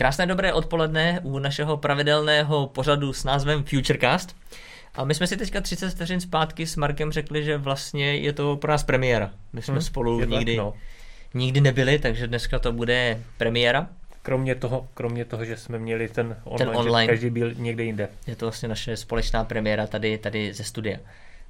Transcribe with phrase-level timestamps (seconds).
[0.00, 4.36] Krásné dobré odpoledne u našeho pravidelného pořadu s názvem Futurecast.
[4.94, 8.56] A my jsme si teďka 30 vteřin zpátky s Markem řekli, že vlastně je to
[8.56, 9.30] pro nás premiéra.
[9.52, 10.74] My jsme hmm, spolu nikdy, tak, no.
[11.34, 13.86] nikdy nebyli, takže dneska to bude premiéra.
[14.22, 17.06] Kromě toho, kromě toho, že jsme měli ten online, ten online.
[17.06, 18.08] Že každý byl někde jinde.
[18.26, 20.98] Je to vlastně naše společná premiéra tady, tady ze studia.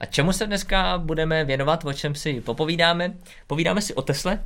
[0.00, 3.14] A čemu se dneska budeme věnovat, o čem si popovídáme?
[3.46, 4.38] Povídáme si o Tesle,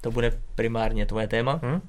[0.00, 1.60] to bude primárně tvoje téma.
[1.62, 1.80] Hmm?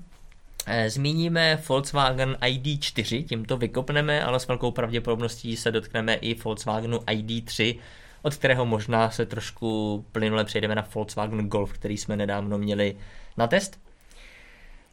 [0.67, 6.97] Eh, zmíníme Volkswagen ID4, tím to vykopneme, ale s velkou pravděpodobností se dotkneme i Volkswagenu
[6.97, 7.79] ID3,
[8.21, 12.95] od kterého možná se trošku plynule přejdeme na Volkswagen Golf, který jsme nedávno měli
[13.37, 13.79] na test.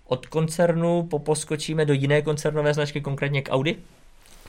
[0.06, 3.76] Od koncernu poposkočíme do jiné koncernové značky, konkrétně k Audi,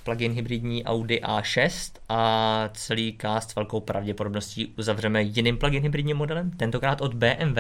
[0.03, 6.51] plug-in hybridní Audi A6 a celý cast s velkou pravděpodobností uzavřeme jiným plug-in hybridním modelem,
[6.51, 7.57] tentokrát od BMW.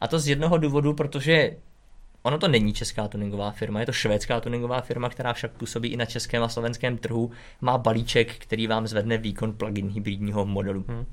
[0.00, 1.50] A to z jednoho důvodu, protože
[2.22, 5.96] Ono to není česká tuningová firma, je to švédská tuningová firma, která však působí i
[5.96, 7.30] na českém a slovenském trhu.
[7.60, 10.84] Má balíček, který vám zvedne výkon plug-in hybridního modelu.
[10.88, 11.06] Hmm.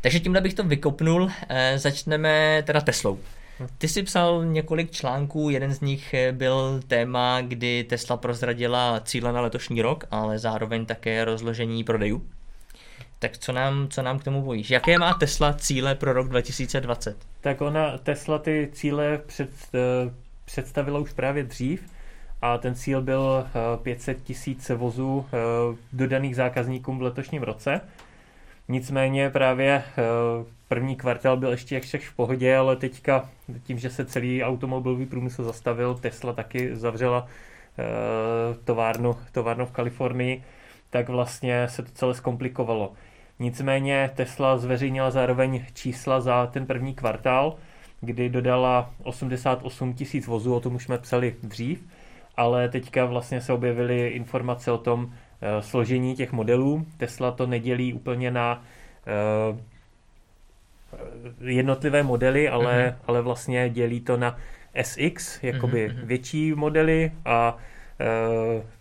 [0.00, 1.30] Takže tímhle bych to vykopnul.
[1.48, 3.18] E, začneme teda Teslou.
[3.60, 3.66] Hm.
[3.78, 9.32] Ty jsi psal několik článků, jeden z nich eh, byl téma, kdy Tesla prozradila cíle
[9.32, 12.26] na letošní rok, ale zároveň také rozložení prodejů.
[13.18, 14.70] Tak co nám, co nám k tomu bojíš?
[14.70, 17.16] Jaké má Tesla cíle pro rok 2020?
[17.40, 20.12] Tak ona, Tesla ty cíle před, uh,
[20.44, 21.92] představila už právě dřív
[22.42, 25.24] a ten cíl byl uh, 500 tisíc vozů uh,
[25.92, 27.80] dodaných zákazníkům v letošním roce.
[28.70, 29.82] Nicméně právě
[30.68, 33.30] první kvartál byl ještě jak v pohodě, ale teďka
[33.62, 37.26] tím, že se celý automobilový průmysl zastavil, Tesla taky zavřela
[38.64, 40.44] továrnu, továrnu v Kalifornii,
[40.90, 42.92] tak vlastně se to celé zkomplikovalo.
[43.38, 47.56] Nicméně Tesla zveřejnila zároveň čísla za ten první kvartál,
[48.00, 51.86] kdy dodala 88 tisíc vozů, o tom už jsme psali dřív,
[52.36, 56.86] ale teďka vlastně se objevily informace o tom e, složení těch modelů.
[56.96, 58.62] Tesla to nedělí úplně na
[59.06, 59.58] e,
[61.50, 63.04] jednotlivé modely, ale, uh-huh.
[63.06, 64.36] ale vlastně dělí to na
[64.82, 66.04] SX, jakoby uh-huh.
[66.04, 67.56] větší modely a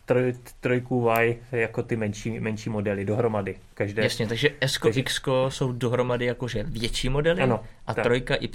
[0.05, 3.55] troj, trojku Y jako ty menší, menší modely dohromady.
[3.73, 4.79] Každé, Jasně, takže S.
[4.95, 8.03] X jsou dohromady jakože větší modely ano, a tak.
[8.03, 8.49] trojka Y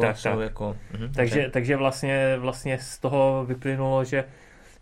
[0.00, 0.40] tak, jsou tak.
[0.40, 0.76] jako...
[0.92, 4.24] Mhm, takže, takže, takže vlastně, vlastně z toho vyplynulo, že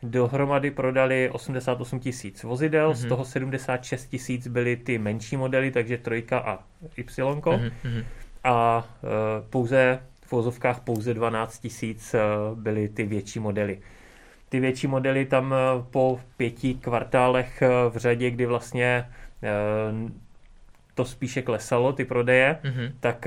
[0.03, 2.95] dohromady prodali 88 tisíc vozidel, mm-hmm.
[2.95, 3.09] z mhm.
[3.09, 6.59] toho 76 tisíc byly ty menší modely, takže trojka a
[6.97, 7.07] Y.
[7.19, 8.05] Mm-hmm.
[8.45, 9.11] A uh,
[9.51, 13.79] pouze v vozovkách pouze 12 tisíc uh, byly ty větší modely
[14.53, 15.57] ty větší modely tam eh,
[15.91, 19.09] po pěti kvartálech eh, v řadě, kdy vlastně
[19.43, 20.11] eh,
[20.95, 22.93] to spíše klesalo, ty prodeje, mm-hmm.
[23.01, 23.27] tak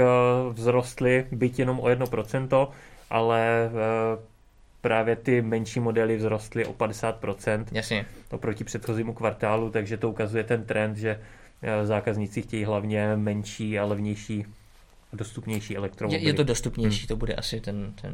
[0.53, 2.67] vzrostly byť jenom o 1%,
[3.09, 3.69] ale
[4.81, 8.05] právě ty menší modely vzrostly o 50% Jasně.
[8.31, 11.19] oproti předchozímu kvartálu, takže to ukazuje ten trend, že
[11.83, 14.45] zákazníci chtějí hlavně menší a levnější
[15.15, 16.23] dostupnější elektromobily.
[16.23, 17.07] Je, je to dostupnější, hmm.
[17.07, 18.13] to bude asi ten, ten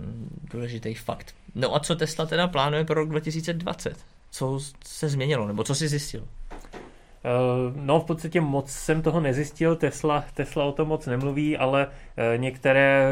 [0.51, 1.35] důležitý fakt.
[1.55, 3.97] No a co Tesla teda plánuje pro rok 2020?
[4.31, 6.21] Co se změnilo, nebo co jsi zjistil?
[6.21, 11.87] Uh, no v podstatě moc jsem toho nezjistil, Tesla, Tesla o tom moc nemluví, ale
[11.87, 13.11] uh, některé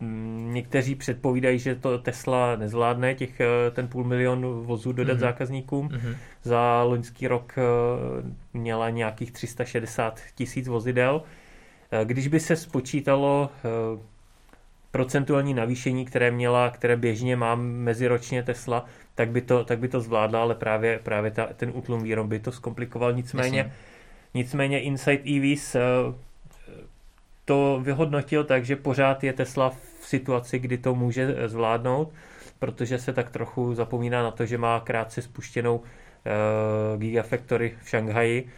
[0.00, 5.20] mm, Někteří předpovídají, že to Tesla nezvládne těch, uh, ten půl milion vozů dodat mm-hmm.
[5.20, 5.88] zákazníkům.
[5.88, 6.16] Mm-hmm.
[6.42, 7.54] Za loňský rok
[8.52, 11.22] měla nějakých 360 tisíc vozidel.
[11.92, 13.98] Eh, když by se spočítalo eh,
[14.90, 20.00] procentuální navýšení, které měla, které běžně má meziročně Tesla, tak by to, tak by to
[20.00, 23.12] zvládla, ale právě, právě ta, ten útlum výroby to zkomplikoval.
[23.12, 23.72] Nicméně,
[24.34, 25.80] nicméně Insight EVs eh,
[27.44, 32.12] to vyhodnotil tak, že pořád je Tesla v situaci, kdy to může zvládnout,
[32.58, 35.80] protože se tak trochu zapomíná na to, že má krátce spuštěnou
[36.96, 38.48] Gigafactory v Šanghaji,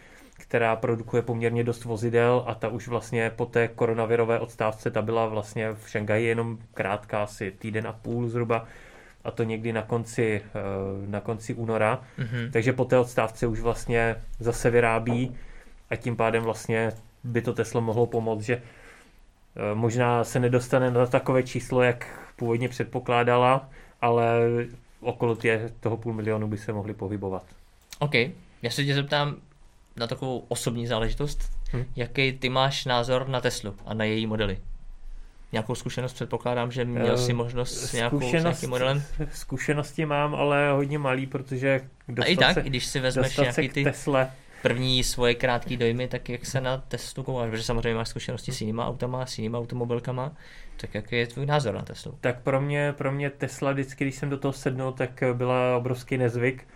[0.47, 5.25] která produkuje poměrně dost vozidel a ta už vlastně po té koronavirové odstávce, ta byla
[5.25, 8.65] vlastně v Šanghaji jenom krátká, asi týden a půl zhruba,
[9.23, 10.59] a to někdy na konci, eh,
[11.07, 12.03] na konci února.
[12.19, 12.51] Mm-hmm.
[12.51, 15.35] Takže po té odstávce už vlastně zase vyrábí
[15.89, 16.91] a tím pádem vlastně
[17.23, 22.69] by to Tesla mohlo pomoct, že eh, možná se nedostane na takové číslo, jak původně
[22.69, 23.69] předpokládala,
[24.01, 24.39] ale
[25.01, 27.43] okolo tě, toho půl milionu by se mohli pohybovat.
[27.99, 28.13] OK.
[28.61, 29.35] Já se tě zeptám,
[29.95, 31.51] na takovou osobní záležitost.
[31.71, 31.85] Hmm.
[31.95, 34.57] Jaký ty máš názor na Teslu a na její modely?
[35.51, 39.03] Nějakou zkušenost předpokládám, že měl si možnost s, nějakou, s nějakým modelem?
[39.33, 43.69] Zkušenosti mám, ale hodně malý, protože dostat a i tak, se, když si vezmeš nějaký
[43.69, 43.83] ty...
[43.83, 44.31] Tesle,
[44.61, 48.61] první svoje krátké dojmy, tak jak se na Teslu koukáš, protože samozřejmě máš zkušenosti s
[48.61, 50.31] jinýma autama, s jinýma automobilkama,
[50.77, 52.17] tak jaký je tvůj názor na Teslu?
[52.21, 56.17] Tak pro mě, pro mě Tesla vždycky, když jsem do toho sednul, tak byla obrovský
[56.17, 56.67] nezvyk,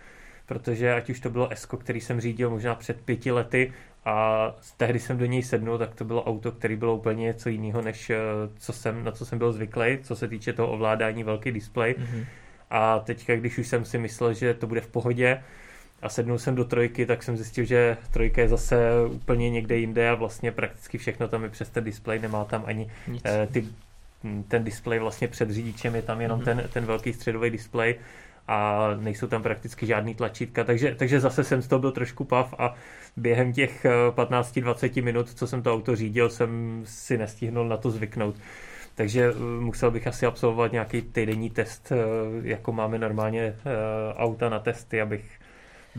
[0.48, 3.72] protože ať už to bylo Esko, který jsem řídil možná před pěti lety
[4.04, 4.46] a
[4.76, 8.10] tehdy jsem do něj sednul, tak to bylo auto, který bylo úplně něco jiného, než
[8.10, 8.18] eh,
[8.58, 11.94] co jsem, na co jsem byl zvyklý, co se týče toho ovládání velký displej.
[11.94, 12.24] Mm-hmm.
[12.70, 15.42] A teďka, když už jsem si myslel, že to bude v pohodě,
[16.02, 20.10] a sednul jsem do trojky, tak jsem zjistil, že trojka je zase úplně někde jinde
[20.10, 22.90] a vlastně prakticky všechno tam je přes ten displej, nemá tam ani.
[23.24, 23.66] Eh, ty,
[24.48, 26.44] ten displej vlastně před řidičem, je tam jenom mm-hmm.
[26.44, 27.94] ten, ten velký středový displej
[28.48, 32.54] a nejsou tam prakticky žádný tlačítka, takže, takže zase jsem z toho byl trošku pav
[32.58, 32.74] a
[33.16, 37.90] během těch 15-20 eh, minut, co jsem to auto řídil, jsem si nestihnul na to
[37.90, 38.34] zvyknout.
[38.94, 41.92] Takže eh, musel bych asi absolvovat nějaký týdenní test,
[42.42, 43.54] jako máme normálně
[44.16, 45.38] auta na testy, abych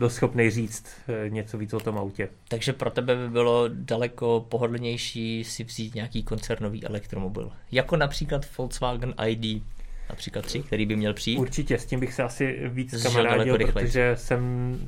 [0.00, 2.28] byl schopný říct eh, něco víc o tom autě.
[2.48, 7.52] Takže pro tebe by bylo daleko pohodlnější si vzít nějaký koncernový elektromobil.
[7.72, 9.62] Jako například Volkswagen ID
[10.10, 11.38] například 3, který by měl přijít.
[11.38, 14.78] Určitě, s tím bych se asi víc kamarádil, protože jsem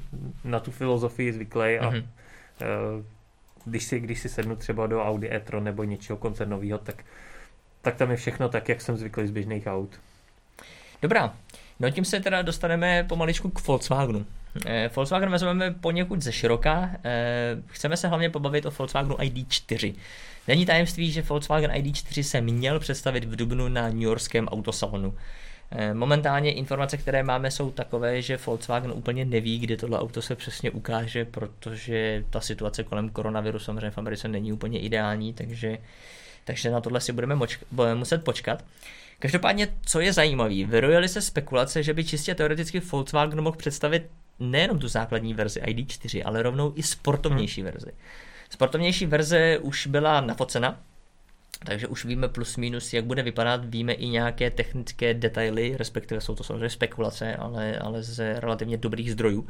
[0.45, 2.05] na tu filozofii zvyklý a mm-hmm.
[3.65, 7.05] když, si, když si sednu třeba do Audi e-tron nebo něčeho koncernového, tak,
[7.83, 10.01] tak tam je všechno tak, jak jsem zvyklý z běžných aut.
[11.03, 11.35] Dobrá,
[11.81, 14.27] no tím se teda dostaneme pomaličku k Volkswagenu.
[14.67, 16.91] Eh, Volkswagen vezmeme poněkud ze široka.
[17.05, 19.95] Eh, chceme se hlavně pobavit o Volkswagenu ID4.
[20.49, 25.15] Není tajemství, že Volkswagen ID4 se měl představit v Dubnu na New Yorkském autosalonu.
[25.71, 30.37] Eh, momentálně informace, které máme, jsou takové, že Volkswagen úplně neví, kdy tohle auto se
[30.37, 35.79] přesně ukáže, protože ta situace kolem koronaviru samozřejmě v Americe není úplně ideální, takže,
[36.45, 37.59] takže na tohle si budeme moč,
[37.95, 38.65] muset počkat.
[39.23, 44.79] Každopádně, co je zajímavé, vyrojily se spekulace, že by čistě teoreticky Volkswagen mohl představit nejenom
[44.79, 47.71] tu základní verzi ID4, ale rovnou i sportovnější hmm.
[47.71, 47.93] verzi.
[48.51, 50.81] Sportovnější verze už byla nafocena,
[51.65, 56.35] takže už víme plus minus, jak bude vypadat, víme i nějaké technické detaily, respektive jsou
[56.35, 59.49] to samozřejmě spekulace, ale, ale ze relativně dobrých zdrojů.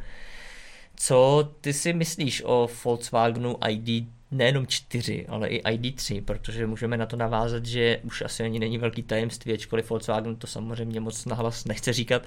[0.96, 7.06] Co ty si myslíš o Volkswagenu ID nejenom 4, ale i ID3, protože můžeme na
[7.06, 11.64] to navázat, že už asi ani není velký tajemství, ačkoliv Volkswagen to samozřejmě moc nahlas
[11.64, 12.22] nechce říkat.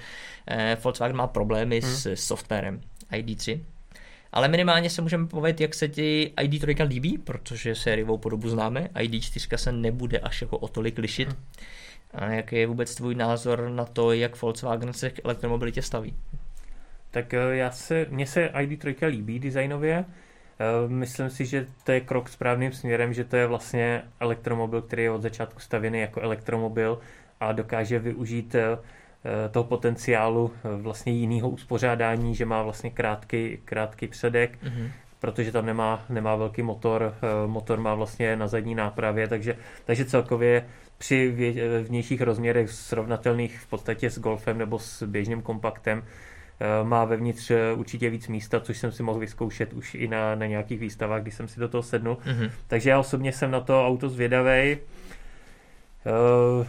[0.47, 1.91] Eh, Volkswagen má problémy hmm.
[1.91, 2.81] s softwarem
[3.11, 3.59] ID3,
[4.31, 9.57] ale minimálně se můžeme povědět, jak se ti ID3 líbí, protože sériovou podobu známe, ID4
[9.57, 11.27] se nebude až jako o tolik lišit.
[11.27, 11.37] Hmm.
[12.13, 16.13] A jaký je vůbec tvůj názor na to, jak Volkswagen se k elektromobilitě staví?
[17.11, 20.05] Tak eh, já se, mně se ID3 líbí designově,
[20.87, 25.11] myslím si, že to je krok správným směrem, že to je vlastně elektromobil, který je
[25.11, 26.99] od začátku stavěný jako elektromobil
[27.39, 28.77] a dokáže využít eh,
[29.51, 34.89] toho potenciálu eh, vlastně jiného uspořádání, že má vlastně krátký, krátký předek, mm-hmm.
[35.19, 37.15] protože tam nemá, nemá velký motor,
[37.45, 40.65] motor má vlastně na zadní nápravě, takže, takže celkově
[40.97, 41.35] při
[41.87, 46.03] vnějších rozměrech srovnatelných v podstatě s Golfem nebo s běžným kompaktem Eh,
[46.83, 50.45] má vevnitř eh, určitě víc místa, což jsem si mohl vyzkoušet už i na, na
[50.45, 52.17] nějakých výstavách, když jsem si do toho sednul.
[52.25, 52.51] Mm-hmm.
[52.67, 54.77] Takže já osobně jsem na to auto zvědavý.
[56.05, 56.67] Uh,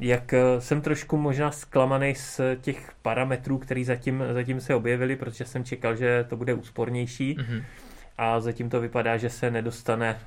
[0.00, 5.64] jak jsem trošku možná zklamaný z těch parametrů, které zatím, zatím se objevily, protože jsem
[5.64, 7.64] čekal, že to bude úspornější mm-hmm.
[8.18, 10.18] a zatím to vypadá, že se nedostane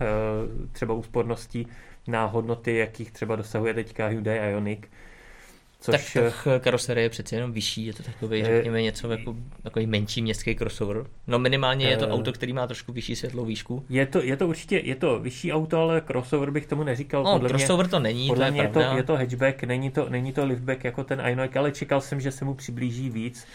[0.72, 1.68] třeba úsporností
[2.08, 4.88] na hodnoty, jakých třeba dosahuje teďka Hyundai Ioniq.
[5.80, 6.14] Což...
[6.14, 10.22] Tak, tak karoserie je přeci jenom vyšší, je to takový, řekněme, něco jako takový menší
[10.22, 11.06] městský crossover.
[11.28, 13.86] No minimálně je to auto, který má trošku vyšší světlou výšku.
[13.90, 17.24] Je to, je to určitě, je to vyšší auto, ale crossover bych tomu neříkal.
[17.24, 19.64] No, podle crossover mě, to není, podle to je mě je to, je to hatchback,
[19.64, 23.10] není to, není to liftback jako ten Ioniq, ale čekal jsem, že se mu přiblíží
[23.10, 23.48] víc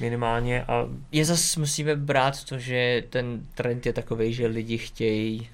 [0.00, 0.62] minimálně.
[0.62, 0.88] A...
[1.12, 5.48] Je zase musíme brát to, že ten trend je takový, že lidi chtějí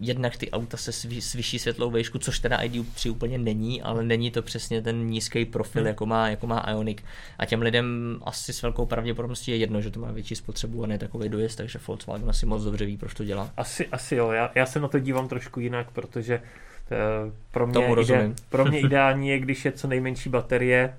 [0.00, 4.30] jednak ty auta se s vyšší světlou výšku, což teda ID3 úplně není, ale není
[4.30, 5.86] to přesně ten nízký profil, hmm.
[5.86, 7.04] jako, má, jako má Ioniq.
[7.38, 10.86] A těm lidem asi s velkou pravděpodobností je jedno, že to má větší spotřebu a
[10.86, 13.50] ne takový dojezd, takže Volkswagen asi moc dobře ví, proč to dělá.
[13.56, 17.74] Asi, asi jo, já, já se na to dívám trošku jinak, protože uh, pro, mě
[17.74, 20.94] Tomu ide, pro mě ideální je, když je co nejmenší baterie,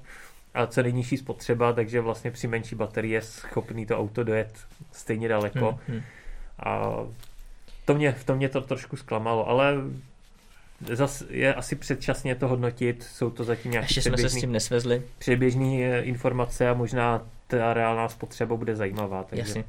[0.53, 4.51] a co nejnižší spotřeba, takže vlastně při menší baterii je schopný to auto dojet
[4.91, 5.79] stejně daleko.
[5.87, 6.01] Hmm, hmm.
[6.59, 6.91] A
[7.89, 9.75] to mě, to mě to trošku zklamalo, ale
[10.93, 14.51] zas je asi předčasně to hodnotit, jsou to zatím nějaké Ještě jsme se s tím
[14.51, 15.01] nesvezli.
[15.17, 19.63] Předběžné eh, informace a možná ta reálná spotřeba bude zajímavá, takže Jasně.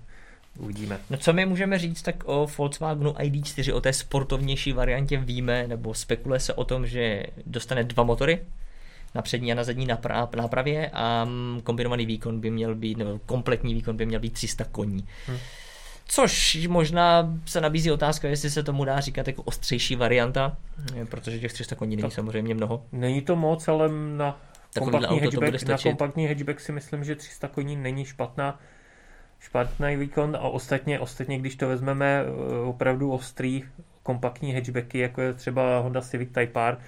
[0.58, 1.00] uvidíme.
[1.10, 5.94] No co my můžeme říct tak o Volkswagenu ID4, o té sportovnější variantě víme, nebo
[5.94, 8.40] spekuluje se o tom, že dostane dva motory,
[9.14, 9.88] na přední a na zadní
[10.36, 14.64] nápravě a mm, kombinovaný výkon by měl být, nebo kompletní výkon by měl být 300
[14.64, 15.08] koní.
[15.26, 15.38] Hmm.
[16.12, 20.56] Což možná se nabízí otázka, jestli se tomu dá říkat jako ostřejší varianta,
[21.10, 22.84] protože těch 300 koní není samozřejmě mnoho.
[22.92, 24.40] Není to moc, ale na
[24.78, 28.60] kompaktní, hatchback, na kompaktní hatchback si myslím, že 300 koní není špatná
[29.40, 33.64] špatný výkon a ostatně, ostatně když to vezmeme eh, opravdu ostrý
[34.02, 36.78] kompaktní hatchbacky, jako je třeba Honda Civic Type R,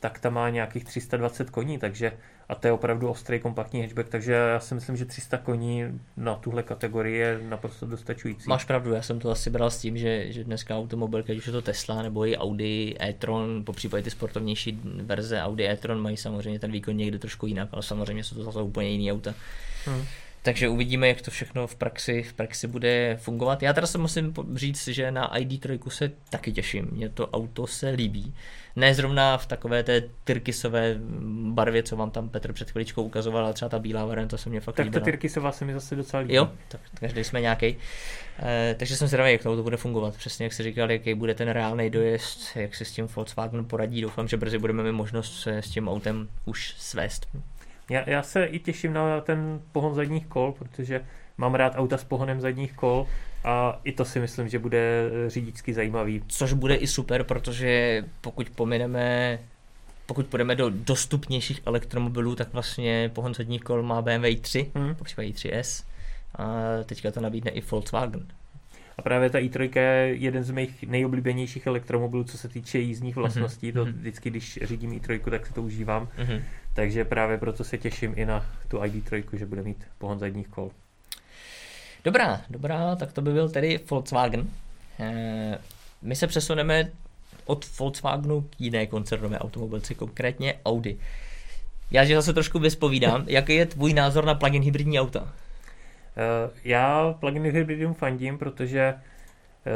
[0.00, 2.12] tak ta má nějakých 320 koní, takže
[2.48, 6.34] a to je opravdu ostrý kompaktní hatchback, takže já si myslím, že 300 koní na
[6.34, 8.48] tuhle kategorii je naprosto dostačující.
[8.48, 11.52] Máš pravdu, já jsem to asi bral s tím, že, že dneska automobil, když je
[11.52, 16.60] to Tesla nebo i Audi e-tron, po případě ty sportovnější verze Audi e-tron mají samozřejmě
[16.60, 19.34] ten výkon někde trošku jinak, ale samozřejmě jsou to zase úplně jiný auta.
[19.84, 20.04] Hmm.
[20.42, 23.62] Takže uvidíme, jak to všechno v praxi, v praxi bude fungovat.
[23.62, 26.88] Já teda se musím říct, že na ID3 se taky těším.
[26.92, 28.34] Mně to auto se líbí.
[28.76, 30.96] Ne zrovna v takové té tyrkysové
[31.52, 34.60] barvě, co vám tam Petr před chviličkou ukazoval, ale třeba ta bílá varianta se mě
[34.60, 36.34] fakt Tak ta tyrkysová se mi zase docela líbí.
[36.34, 37.76] Jo, tak každý jsme nějaký.
[38.42, 40.16] E, takže jsem zvědavý, jak to auto bude fungovat.
[40.16, 44.00] Přesně jak jsi říkal, jaký bude ten reálný dojezd, jak se s tím Volkswagen poradí.
[44.00, 47.26] Doufám, že brzy budeme mít možnost se s tím autem už svést.
[47.90, 51.04] Já, já se i těším na ten pohon zadních kol, protože
[51.38, 53.06] mám rád auta s pohonem zadních kol
[53.44, 56.22] a i to si myslím, že bude řidičsky zajímavý.
[56.28, 59.38] Což bude i super, protože pokud pomineme
[60.06, 64.94] pokud půjdeme do dostupnějších elektromobilů, tak vlastně pohon zadních kol má BMW i3, hmm.
[64.94, 65.84] po případě i3S
[66.34, 66.44] a
[66.84, 68.26] teďka to nabídne i Volkswagen.
[68.98, 73.22] A právě ta i3 je jeden z mých nejoblíbenějších elektromobilů, co se týče jízdních mhm.
[73.22, 73.72] vlastností.
[73.72, 73.74] Mm-hmm.
[73.74, 76.08] To vždycky, když řídím i3, tak se to užívám.
[76.18, 76.42] Mm-hmm.
[76.80, 80.70] Takže právě proto se těším i na tu ID3, že bude mít pohon zadních kol.
[82.04, 84.48] Dobrá, dobrá, tak to by byl tedy Volkswagen.
[85.00, 85.58] E,
[86.02, 86.90] my se přesuneme
[87.44, 90.98] od Volkswagenu k jiné koncernové automobilce, konkrétně Audi.
[91.90, 95.32] Já že zase trošku vyspovídám, jaký je tvůj názor na plug-in hybridní auta?
[96.16, 99.02] Eh, já plug-in hybridům fandím, protože eh,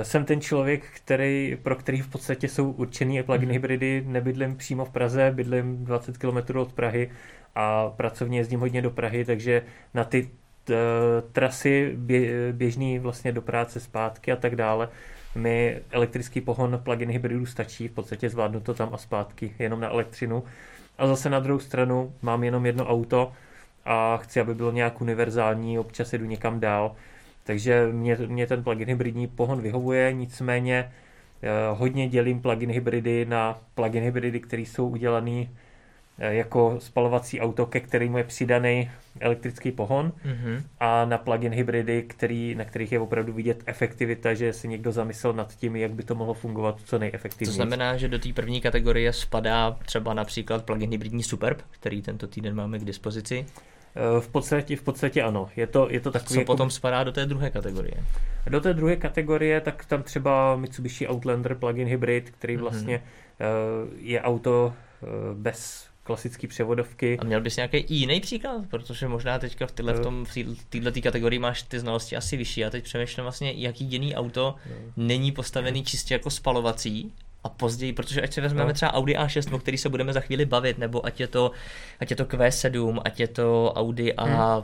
[0.03, 3.53] jsem ten člověk, který, pro který v podstatě jsou určený plug-in mhm.
[3.53, 4.05] hybridy.
[4.07, 7.11] Nebydlím přímo v Praze, bydlím 20 km od Prahy
[7.55, 9.63] a pracovně jezdím hodně do Prahy, takže
[9.95, 10.31] na ty
[10.65, 10.75] t,
[11.33, 14.89] trasy bě, běžný vlastně do práce zpátky a tak dále
[15.35, 19.89] mi elektrický pohon plug-in hybridů stačí, v podstatě zvládnu to tam a zpátky, jenom na
[19.89, 20.45] elektřinu.
[20.99, 23.33] A zase na druhou stranu mám jenom jedno auto,
[23.85, 26.97] a chci, aby bylo nějak univerzální, občas jedu někam dál.
[27.45, 30.93] Takže mě, mě ten plug-in hybridní pohon vyhovuje, nicméně
[31.43, 35.47] eh, hodně dělím plug-in hybridy na plug-in hybridy, které jsou udělané
[36.19, 40.63] eh, jako spalovací auto, ke kterému je přidaný elektrický pohon mm-hmm.
[40.81, 45.33] a na plug-in hybridy, který, na kterých je opravdu vidět efektivita, že si někdo zamyslel
[45.33, 47.53] nad tím, jak by to mohlo fungovat co nejefektivněji.
[47.53, 52.27] To znamená, že do té první kategorie spadá třeba například plug-in hybridní Superb, který tento
[52.27, 53.47] týden máme k dispozici.
[53.97, 55.49] Eh, v podstatě, v podstatě ano.
[55.57, 56.35] Je to, je to takový...
[56.35, 56.53] Co jako...
[56.53, 57.95] potom spadá do té druhé kategorie?
[58.47, 62.63] Do té druhé kategorie, tak tam třeba Mitsubishi Outlander plug-in hybrid, který mhm.
[62.63, 63.03] vlastně
[63.41, 63.89] mm-hmm.
[63.99, 67.19] je auto eh, bez klasické převodovky.
[67.19, 68.63] A měl bys nějaký jiný příklad?
[68.71, 72.61] Protože možná teďka v, tyhle, v, tom, v této kategorii máš ty znalosti asi vyšší.
[72.61, 74.77] Já teď přemýšlím vlastně, jaký jiný auto no.
[74.97, 77.13] není postavený čistě jako spalovací
[77.45, 78.75] a později, protože ať si vezmeme no.
[78.75, 81.51] třeba Audi A6, o který se budeme za chvíli bavit, nebo ať je to,
[82.01, 84.37] ať je to Q7, ať je to Audi A, hmm.
[84.37, 84.63] A,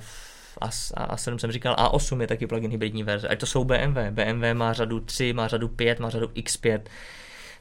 [0.96, 3.98] A, A7 jsem říkal, A8 je taky plug-in hybridní verze, ať to jsou BMW.
[4.10, 6.80] BMW má řadu 3, má řadu 5, má řadu X5,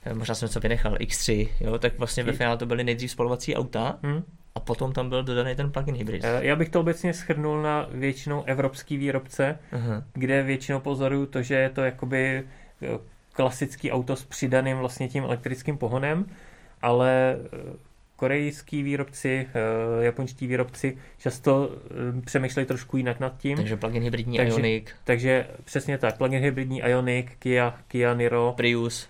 [0.05, 3.55] eh, možná jsem něco vynechal, X3, jo, tak vlastně ve finále to byly nejdřív spalovací
[3.55, 4.23] auta, hmm.
[4.55, 6.23] a potom tam byl dodaný ten plug-in hybrid.
[6.23, 10.03] Eh, já bych to obecně schrnul na většinou evropský výrobce, uh-huh.
[10.13, 12.43] kde většinou pozoruju to, že je to jakoby
[12.81, 12.99] eh,
[13.39, 16.25] klasický auto s přidaným vlastně tím elektrickým pohonem,
[16.81, 17.73] ale eh,
[18.15, 23.57] korejský výrobci, eh, japonští výrobci často eh, přemýšlejí trošku jinak nad tím.
[23.57, 24.95] Takže plug-in hybridní takže, Ioniq.
[25.03, 29.09] Takže přesně tak, plug-in hybridní Ioniq, Kia, Kia Niro, Prius.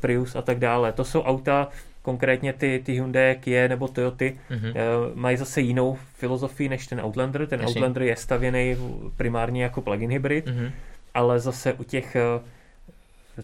[0.00, 0.92] Prius a tak dále.
[0.92, 1.68] To jsou auta,
[2.02, 4.74] konkrétně ty, ty Hyundai, Kia nebo Toyoty, mm-hmm.
[5.14, 7.46] mají zase jinou filozofii než ten Outlander.
[7.46, 7.74] Ten Jasně.
[7.74, 8.76] Outlander je stavěný
[9.16, 10.70] primárně jako plug-in hybrid, mm-hmm.
[11.14, 12.16] ale zase u těch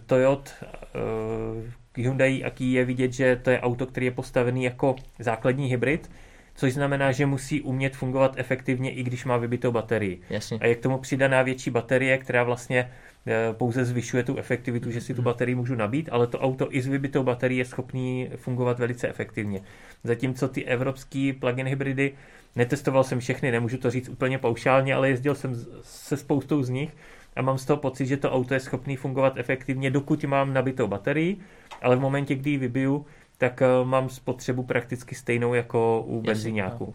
[0.05, 0.51] Toyota,
[0.95, 1.63] uh,
[1.97, 6.09] Hyundai a Kia je vidět, že to je auto, který je postavený jako základní hybrid,
[6.55, 10.21] což znamená, že musí umět fungovat efektivně, i když má vybitou baterii.
[10.29, 10.59] Jasně.
[10.61, 12.91] A je k tomu přidaná větší baterie, která vlastně
[13.27, 15.25] eh, pouze zvyšuje tu efektivitu, že si tu mhm.
[15.25, 19.61] baterii můžu nabít, ale to auto i s vybitou baterií je schopný fungovat velice efektivně.
[20.03, 22.13] Zatímco ty evropský plug-in hybridy,
[22.55, 26.89] netestoval jsem všechny, nemůžu to říct úplně paušálně, ale jezdil jsem se spoustou z nich
[27.37, 30.87] a mám z toho pocit, že to auto je schopné fungovat efektivně, dokud mám nabitou
[30.87, 31.37] baterii,
[31.81, 33.05] ale v momentě, kdy ji vybiju,
[33.37, 36.93] tak uh, mám spotřebu prakticky stejnou jako u benzináku.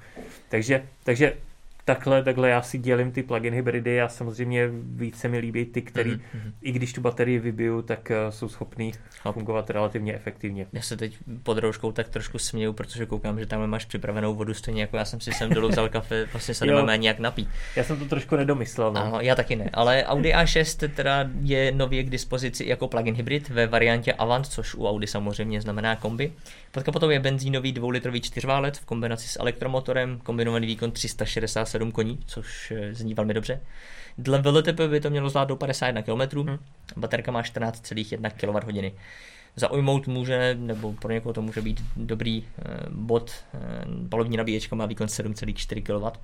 [0.49, 1.37] Takže, takže
[1.85, 6.11] takhle, takhle já si dělím ty plug-in hybridy a samozřejmě více mi líbí ty, který,
[6.11, 9.39] Mhm, i když tu baterii vybiju, tak eh, jsou schopný Chápu.
[9.39, 10.67] fungovat relativně efektivně.
[10.73, 14.55] Já se teď pod rouškou tak trošku směju, protože koukám, že tam máš připravenou vodu,
[14.55, 17.49] stejně jako já jsem si sem dolů vzal kafe, vlastně se nemáme ani jak napít.
[17.77, 18.93] Já jsem to trošku nedomyslel.
[18.93, 19.01] No.
[19.05, 23.49] Ano, já taky ne, ale Audi A6 teda je nově k dispozici jako plug-in hybrid
[23.49, 26.33] ve variantě Avant, což u Audi samozřejmě znamená kombi.
[26.73, 32.71] Pod kapotou je benzínový dvoulitrový čtyřválec v kombinaci s elektromotorem, kombinovaný výkon 367 koní, což
[32.71, 33.61] eh, zní velmi dobře.
[34.19, 36.59] Dle VLTP by to mělo zvládnout 51 km, Hm.
[36.97, 38.99] baterka má 14,1 kWh.
[39.57, 43.59] Zaujmout může, nebo pro někoho to může být dobrý eh, bod, eh,
[44.09, 46.19] palubní nabíječka má výkon 7,4 kW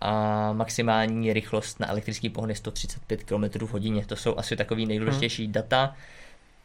[0.00, 4.06] a maximální rychlost na elektrický pohon je 135 km v hodině.
[4.06, 5.52] To jsou asi takový nejdůležitější hmm.
[5.52, 5.94] data.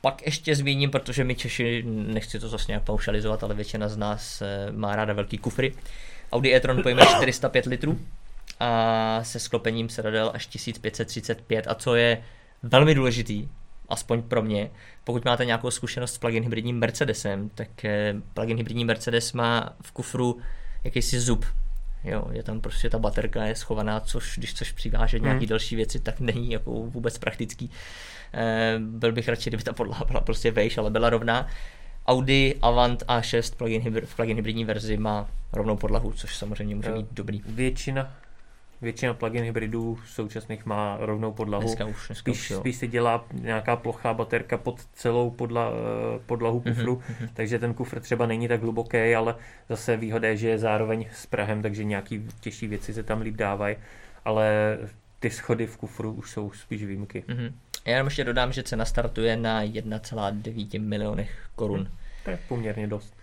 [0.05, 4.41] Pak ještě zmíním, protože my Češi, nechci to zase nějak paušalizovat, ale většina z nás
[4.41, 5.73] eh, má ráda velký kufry.
[6.31, 7.99] Audi e-tron pojme 405 litrů
[8.59, 12.23] a se sklopením sedadel až 1535 a co je
[12.63, 13.49] velmi důležitý,
[13.89, 14.71] aspoň pro mě,
[15.03, 19.91] pokud máte nějakou zkušenost s plug-in hybridním Mercedesem, tak eh, plug-in hybridní Mercedes má v
[19.91, 20.37] kufru
[20.83, 21.45] jakýsi zub,
[22.05, 25.25] Jo, je tam prostě ta baterka je schovaná, což když chceš přivážet Hmm.
[25.25, 27.71] nějaký další věci, tak není jako vůbec praktický.
[28.33, 31.47] Eh, byl bych radši, kdyby ta podlaha byla prostě vejš, ale byla rovná.
[32.07, 36.91] Audi Avant A6 plug-in hybrid, v plug-in hybridní verzi má rovnou podlahu, což samozřejmě může
[36.91, 37.41] být dobrý.
[37.45, 38.13] Většina,
[38.81, 41.63] většina plug-in hybridů současných má rovnou podlahu.
[41.63, 42.59] Dneska už, dneska už Spíš, jo.
[42.59, 47.73] spíš se dělá nějaká plochá baterka pod celou podla, eh, podlahu kufru, Mhm, takže ten
[47.73, 49.35] kufr třeba není tak hluboký, ale
[49.69, 53.35] zase výhoda je, že je zároveň s Prahem, takže nějaký těžší věci se tam líp
[53.35, 53.75] dávají,
[54.25, 54.77] ale
[55.19, 57.23] ty schody v kufru už jsou spíš výjimky.
[57.27, 57.53] Mhm.
[57.85, 61.87] Já jenom ještě dodám, že cena startuje na 1,9 milionech korun.
[61.91, 61.97] Hm.
[62.23, 63.15] To je poměrně dost.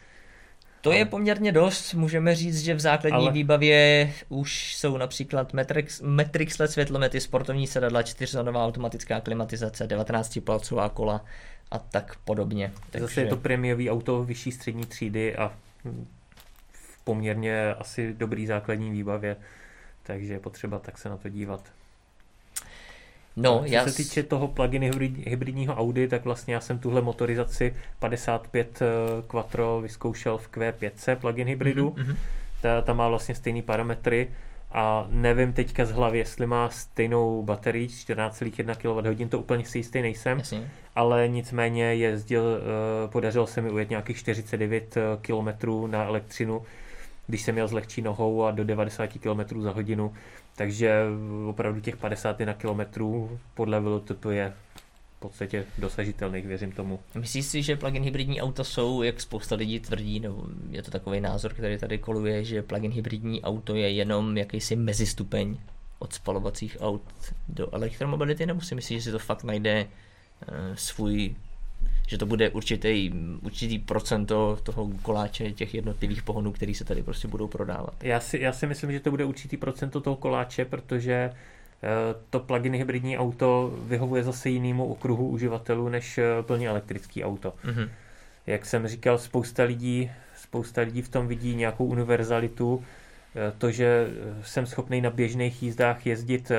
[0.81, 3.33] To je poměrně dost, můžeme říct, že v základní Ale- Ale...
[3.33, 11.25] výbavě už jsou například Matrix, Matrix LED světlomety, sportovní sedadla, čtyřzónová automatická klimatizace, 19-palcová kola
[11.71, 12.73] a tak podobně.
[12.91, 13.07] Takže...
[13.07, 15.53] Zase je to prémiový auto vyšší střední třídy a
[15.85, 16.07] hm,
[16.73, 19.37] v poměrně asi dobrý základní výbavě,
[20.03, 21.73] takže je potřeba tak se na to dívat.
[23.37, 23.89] No, Co já...
[23.89, 28.87] se týče toho plug-in hybrid, hybridního Audi, tak vlastně já jsem tuhle motorizaci 55 eh,
[29.27, 31.95] Quattro vyzkoušel v Q5 plug-in hybridu.
[31.97, 32.17] Mhm, mhm.
[32.63, 34.29] Ta, ta má vlastně stejné parametry
[34.73, 40.03] a nevím teďka z hlavy, jestli má stejnou baterii 14,1 kWh, to úplně si jistý
[40.03, 40.71] nejsem, Jasně.
[40.97, 46.63] ale nicméně jezdil, eh, podařilo se mi ujet nějakých 49 km na elektřinu,
[47.27, 50.13] když jsem jel s lehčí nohou a do 90 km za hodinu,
[50.57, 51.05] takže
[51.49, 53.05] opravdu těch 51 km
[53.55, 54.53] podle VLTP je
[55.17, 57.01] v podstatě dosažitelných, věřím tomu.
[57.15, 61.21] Myslíš si, že plug-in hybridní auta jsou, jak spousta lidí tvrdí, nebo je to takový
[61.21, 65.59] názor, který tady koluje, že plug-in hybridní auto je jenom jakýsi mezistupeň
[65.99, 67.03] od spalovacích aut
[67.49, 71.37] do elektromobility, nebo si myslíš, že si to fakt najde uh, svůj,
[72.13, 73.11] že to bude určitý,
[73.43, 77.95] určitý procento toho koláče těch jednotlivých pohonů, který se tady prostě budou prodávat.
[78.03, 81.89] Já si, já si myslím, že to bude určitý procento toho koláče, protože eh,
[82.31, 87.55] to plug-in hybridní auto vyhovuje zase jinému okruhu uživatelů než eh, plně elektrický auto.
[87.65, 87.89] Mhm.
[88.47, 92.85] Jak jsem říkal, spousta lidí, spousta lidí v tom vidí nějakou univerzalitu,
[93.59, 96.57] to, že eh, jsem schopný na běžných jízdách jezdit eh,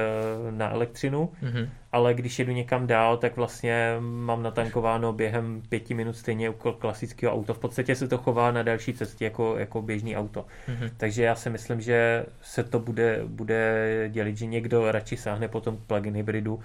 [0.51, 1.69] na elektřinu, Mhm.
[1.91, 7.33] ale když jedu někam dál, tak vlastně mám natankováno během pěti minut stejně jako klasického
[7.33, 7.53] auto.
[7.53, 10.45] V podstatě se to chová na další cestě jako, jako běžný auto.
[10.67, 10.89] Mhm.
[10.97, 15.61] Takže já si myslím, že se to bude, bude dělit, že někdo radši sáhne po
[15.61, 16.59] tom plug-in hybridu,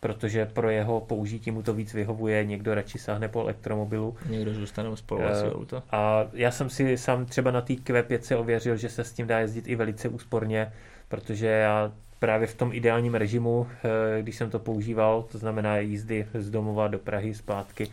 [0.00, 4.16] protože pro jeho použití mu to víc vyhovuje, někdo radši sáhne po elektromobilu.
[4.28, 5.82] Někdo zůstane u spalovacího Eh, auta.
[5.90, 9.38] A já jsem si sám třeba na té Q5 ověřil, že se s tím dá
[9.38, 10.72] jezdit i velice úsporně,
[11.08, 16.26] protože já právě v tom ideálním režimu, eh, když jsem to používal, to znamená jízdy
[16.34, 17.88] z domova do Prahy zpátky,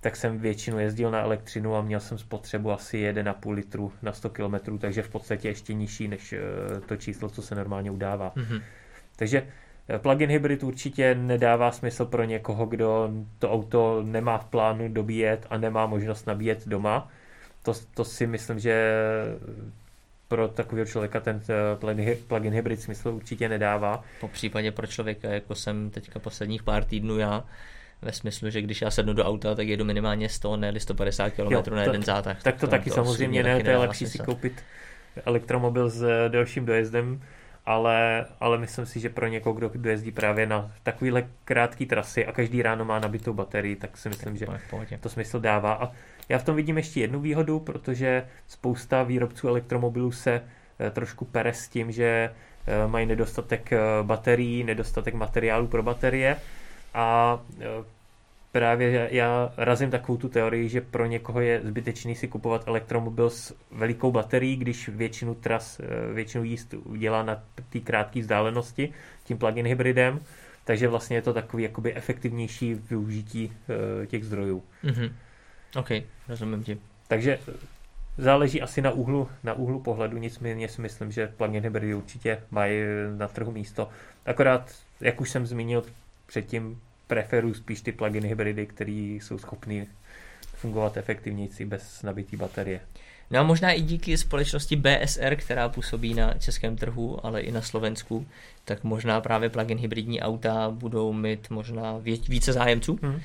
[0.00, 4.30] tak jsem většinu jezdil na elektřinu a měl jsem spotřebu asi 1,5 litru na 100
[4.30, 6.40] km, takže v podstatě ještě nižší než eh,
[6.86, 8.32] to číslo, co se normálně udává.
[8.36, 8.60] Mhm.
[9.16, 9.46] Takže
[9.98, 15.58] plug-in hybrid určitě nedává smysl pro někoho, kdo to auto nemá v plánu dobíjet a
[15.58, 17.08] nemá možnost nabíjet doma.
[17.62, 18.94] To, to si myslím, že
[20.28, 24.04] pro takového člověka ten eh, plug-in hy- plug-in hybrid smysl určitě nedává.
[24.20, 27.44] Po případě pro člověka, jako jsem teďka posledních pár týdnů já,
[28.02, 31.42] ve smyslu, že když já sednu do auta, tak jedu minimálně 100, ne 150 km
[31.42, 32.42] Jo, na to- jeden zátah.
[32.42, 34.24] Tak to, taky samozřejmě osobně ne, to je lepší si smysl.
[34.24, 34.52] koupit
[35.24, 37.22] elektromobil s eh, delším dojezdem,
[37.68, 42.32] ale, ale myslím si, že pro někoho, kdo dojezdí právě na takovýhle krátký trasy a
[42.32, 44.46] každý ráno má nabitou baterii, tak si myslím, že
[45.00, 45.72] to smysl dává.
[45.72, 45.92] A
[46.28, 50.42] já v tom vidím ještě jednu výhodu, protože spousta výrobců elektromobilů se
[50.90, 52.30] trošku pere s tím, že
[52.86, 53.70] mají nedostatek
[54.02, 56.36] baterií, nedostatek materiálu pro baterie
[56.94, 57.38] a
[58.52, 63.54] právě já razím takovou tu teorii, že pro někoho je zbytečný si kupovat elektromobil s
[63.70, 68.92] velikou baterií, když většinu tras, eh, většinu jízd udělá na té krátké vzdálenosti
[69.24, 70.20] tím plug-in hybridem,
[70.64, 74.62] takže vlastně je to takový jakoby efektivnější využití uh, těch zdrojů.
[74.84, 75.12] Mm-hmm.
[75.76, 75.88] OK,
[76.28, 76.78] rozumím ti.
[77.08, 77.52] Takže eh,
[78.18, 82.82] záleží asi na úhlu, na úhlu pohledu, nicméně si myslím, že plug-in hybridy určitě mají
[83.16, 83.88] na trhu místo.
[84.26, 85.84] Akorát, jak už jsem zmínil
[86.26, 89.86] předtím, preferuji spíš ty plug-in hybridy, které jsou schopny
[90.54, 92.80] fungovat efektivněji bez nabitý baterie.
[93.30, 97.62] No a možná i díky společnosti BSR, která působí na českém trhu, ale i na
[97.62, 98.26] Slovensku,
[98.64, 102.98] tak možná právě plug-in hybridní auta budou mít možná více zájemců.
[103.02, 103.20] Hmm.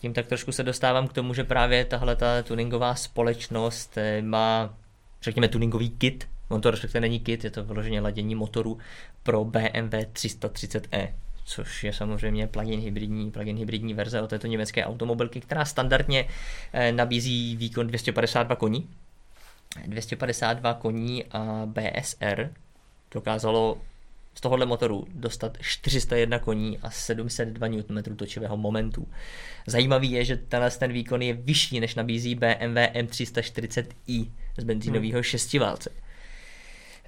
[0.00, 4.74] Tím tak trošku se dostávám k tomu, že právě tahle ta tuningová společnost eh, má,
[5.22, 8.78] řekněme, tuningový kit, on to respektive není kit, je to vyloženě ladění motoru
[9.22, 11.08] pro BMW 330e
[11.48, 16.28] což je samozřejmě plug-in hybridní, plug-in hybridní verze od této německé automobilky, která standardně
[16.72, 18.88] eh, nabízí výkon 252 koní.
[19.86, 22.52] 252 koní a BSR
[23.10, 23.78] dokázalo
[24.34, 29.08] z tohohle motoru dostat 401 koní a 702 Nm točivého momentu.
[29.66, 35.22] Zajímavý je, že tenhle ten výkon je vyšší, než nabízí BMW M340i z benzínového hmm.
[35.22, 35.90] šestiválce.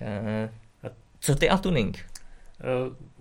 [0.01, 0.51] Eh,
[1.21, 2.11] co ty a tuning?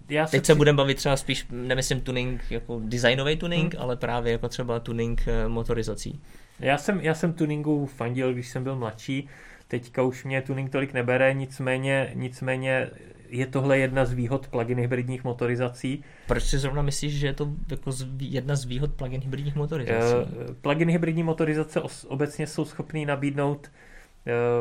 [0.10, 3.84] Já Teď se budeme bavit třeba spíš, nemyslím tuning jako designový tuning, hmm.
[3.84, 6.22] ale právě jako třeba tuning eh, motorizací.
[6.60, 9.30] Já jsem, já jsem tuningu fandil, když jsem byl mladší,
[9.68, 12.90] teďka už mě tuning tolik nebere, nicméně, nicméně
[13.30, 16.04] je tohle jedna z výhod plug-in hybridních motorizací.
[16.28, 20.16] Proč si zrovna myslíš, že je to jako jedna z výhod plug-in hybridních motorizací?
[20.16, 23.72] Uh, plug-in hybridní motorizace obecně jsou schopný nabídnout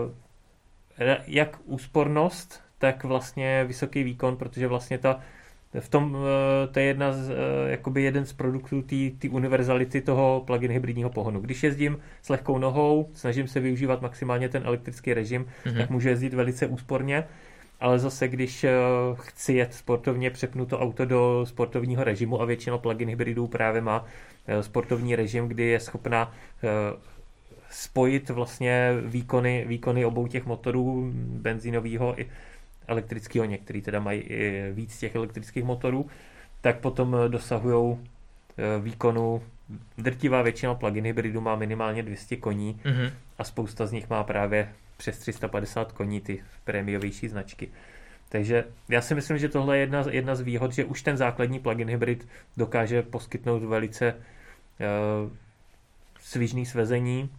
[0.06, 0.12] uh,
[1.26, 5.20] jak úspornost, tak vlastně vysoký výkon, protože vlastně ta
[5.80, 7.34] v tom, eh, to je jedna z, eh,
[7.70, 8.82] jakoby jeden z produktů
[9.18, 11.40] té univerzality toho plug-in hybridního pohonu.
[11.40, 15.76] Když jezdím s lehkou nohou, snažím se využívat maximálně ten elektrický režim, mm-hmm.
[15.76, 17.24] tak můžu jezdit velice úsporně,
[17.80, 18.72] ale zase, když eh,
[19.14, 24.04] chci jet sportovně, přepnu to auto do sportovního režimu a většina plug-in hybridů právě má
[24.60, 26.32] sportovní režim, kdy je schopna
[27.70, 32.26] spojit vlastně výkony, výkony obou těch motorů, benzínového i
[32.88, 36.06] elektrického, některý teda mají i víc těch elektrických motorů,
[36.60, 39.42] tak potom eh, dosahují eh, výkonu
[39.98, 43.12] drtivá většina plug-in hybridů má minimálně 200 koní mm-hmm.
[43.38, 47.68] a spousta z nich má právě přes 350 koní, ty prémiovější značky.
[48.28, 51.58] Takže já si myslím, že tohle je jedna, jedna z výhod, že už ten základní
[51.58, 55.30] plug-in hybrid dokáže poskytnout velice uh,
[56.20, 57.30] svižný svezení.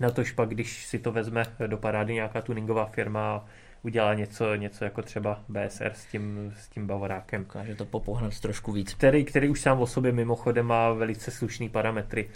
[0.00, 3.44] Na tož pak, když si to vezme do parády nějaká tuningová firma a
[3.86, 7.42] udělá něco, něco jako třeba BSR s tím, s tím Bavorákem.
[7.42, 8.94] Dokáže to popohnat trošku víc.
[8.94, 12.30] Který, který už sám o sobě mimochodem má velice slušný parametry.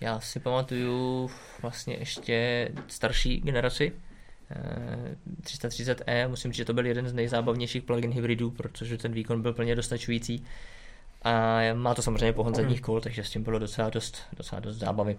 [0.00, 1.30] Já si pamatuju
[1.62, 3.92] vlastně ještě starší generaci,
[5.42, 9.42] 330e, eh, musím říct, že to byl jeden z nejzábavnějších plug-in hybridů, protože ten výkon
[9.42, 10.44] byl plně dostačující.
[11.22, 14.76] A má to samozřejmě pohon zadních kol, takže s tím bylo docela dost, docela dost
[14.76, 15.18] zábavy.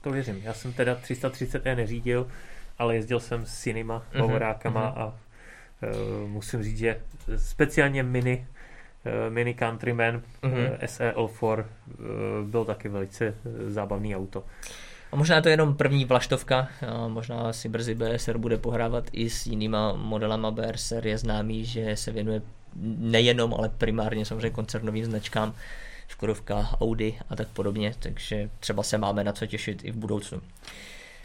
[0.00, 0.40] To věřím.
[0.42, 2.28] Já jsem teda 330e neřídil,
[2.78, 5.00] ale jezdil jsem s jinýma Bavorákama mm-hmm.
[5.00, 7.00] a uh, musím říct, že
[7.36, 8.46] speciálně mini
[9.06, 10.78] uh, Mini Countryman mm-hmm.
[10.86, 11.64] SE L4 uh,
[12.48, 13.34] byl taky velice
[13.66, 14.44] zábavný auto.
[15.12, 16.68] A možná to je jenom první vlaštovka,
[17.08, 20.50] možná si brzy BSR bude pohrávat i s jinýma modelama.
[20.50, 22.42] BSR je známý, že se věnuje
[22.98, 25.54] nejenom, ale primárně samozřejmě koncernovým značkám,
[26.08, 30.40] Škodovka, Audi a tak podobně, takže třeba se máme na co těšit i v budoucnu.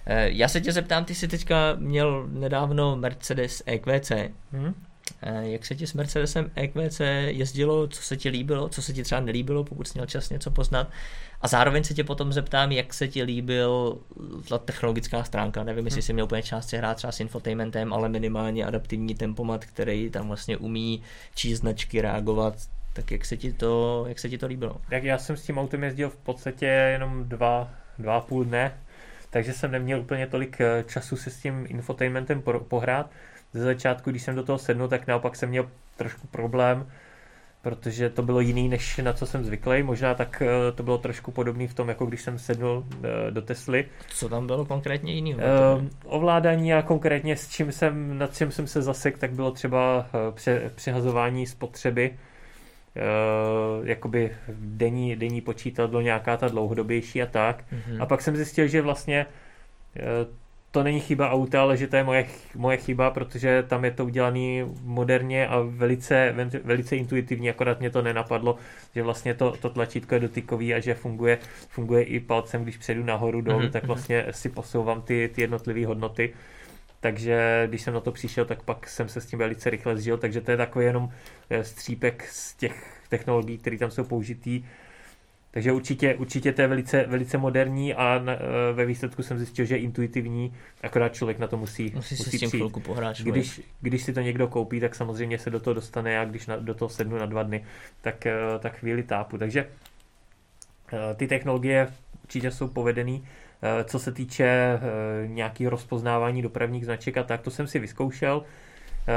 [0.09, 4.11] Eh, já se tě zeptám, ty jsi teďka měl nedávno Mercedes EQC.
[4.51, 4.73] Hmm?
[5.41, 9.21] Jak se ti s Mercedesem EQC jezdilo, co se ti líbilo, co se ti třeba
[9.21, 10.89] nelíbilo, pokud jsi měl čas něco poznat.
[11.41, 13.97] A zároveň se tě potom zeptám, jak se ti líbil
[14.49, 15.63] ta technologická stránka.
[15.63, 16.05] Nevím, jestli hmm.
[16.05, 20.57] jsi měl úplně část hrát třeba s infotainmentem, ale minimálně adaptivní tempomat, který tam vlastně
[20.57, 21.01] umí
[21.35, 22.55] číst značky, reagovat.
[22.93, 24.77] Tak jak se ti to, jak se ti to líbilo?
[24.91, 28.73] Jak já jsem s tím autem jezdil v podstatě jenom dva, dva a půl dne,
[29.37, 33.09] takže jsem neměl úplně tolik eh, času se s tím infotainmentem pohrát.
[33.53, 36.87] Ze začátku, když jsem do toho sednul, tak naopak jsem měl trošku problém,
[37.61, 39.83] protože to bylo jiný, než na co jsem zvyklý.
[39.83, 43.41] Možná tak eh, to bylo trošku podobný v tom, jako když jsem sednul eh, do
[43.41, 43.85] Tesly.
[44.09, 45.35] Co tam bylo konkrétně jiný?
[45.35, 45.41] Uh,
[46.05, 50.71] ovládání a konkrétně s čím jsem, nad čím jsem se zasek, tak bylo třeba pře,
[50.75, 52.13] přehazování spotřeby
[53.83, 57.63] jakoby denní, denní počítadlo, nějaká ta dlouhodobější a tak.
[57.71, 58.01] Mm-hmm.
[58.01, 59.25] A pak jsem zjistil, že vlastně
[59.95, 60.33] uh,
[60.71, 64.05] to není chyba auta, ale že to je moje, moje chyba, protože tam je to
[64.05, 68.57] udělané moderně a velice, velice intuitivně, akorát mě to nenapadlo,
[68.95, 71.37] že vlastně to, to tlačítko je dotykový a že funguje,
[71.69, 73.71] funguje i palcem, když přejdu nahoru dolů, mm-hmm.
[73.71, 73.87] tak mhm.
[73.87, 76.33] vlastně si posouvám ty, ty jednotlivé hodnoty.
[76.99, 80.17] Takže když jsem na to přišel, tak pak jsem se s tím velice rychle zžil,
[80.17, 81.09] takže to je takový jenom
[81.49, 84.63] eh, střípek z těch technologií, které tam jsou použitý.
[85.57, 88.37] Takže určitě, určitě to je velice, velice moderní a na, e,
[88.73, 92.37] ve výsledku jsem zjistil, že je intuitivní, akorát člověk na to musí, musí, musí si
[92.37, 95.73] s tím chvilku pohrát když, když si to někdo koupí, tak samozřejmě se do toho
[95.73, 97.65] dostane a když na, do toho sednu na dva dny,
[98.01, 99.37] tak, e, tak chvíli tápu.
[99.37, 99.67] Takže
[101.15, 101.87] ty technologie
[102.23, 103.27] určitě jsou povedený.
[103.83, 104.79] Co se týče
[105.25, 108.43] nějakého rozpoznávání dopravních značek a tak, to jsem si vyzkoušel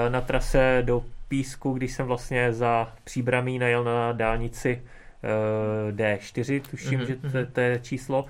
[0.09, 4.83] na trase do Písku, když jsem vlastně za příbramí najel na dálnici
[5.23, 7.07] Eh, D4, tuším, mm-hmm.
[7.07, 7.47] že to, mhm.
[7.53, 8.25] to je číslo.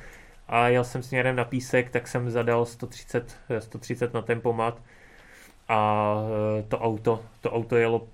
[0.48, 4.82] A jel jsem směrem na písek, tak jsem zadal 130, 130 na tempomat
[5.68, 6.14] a
[6.58, 8.08] eh, to auto, to auto jelo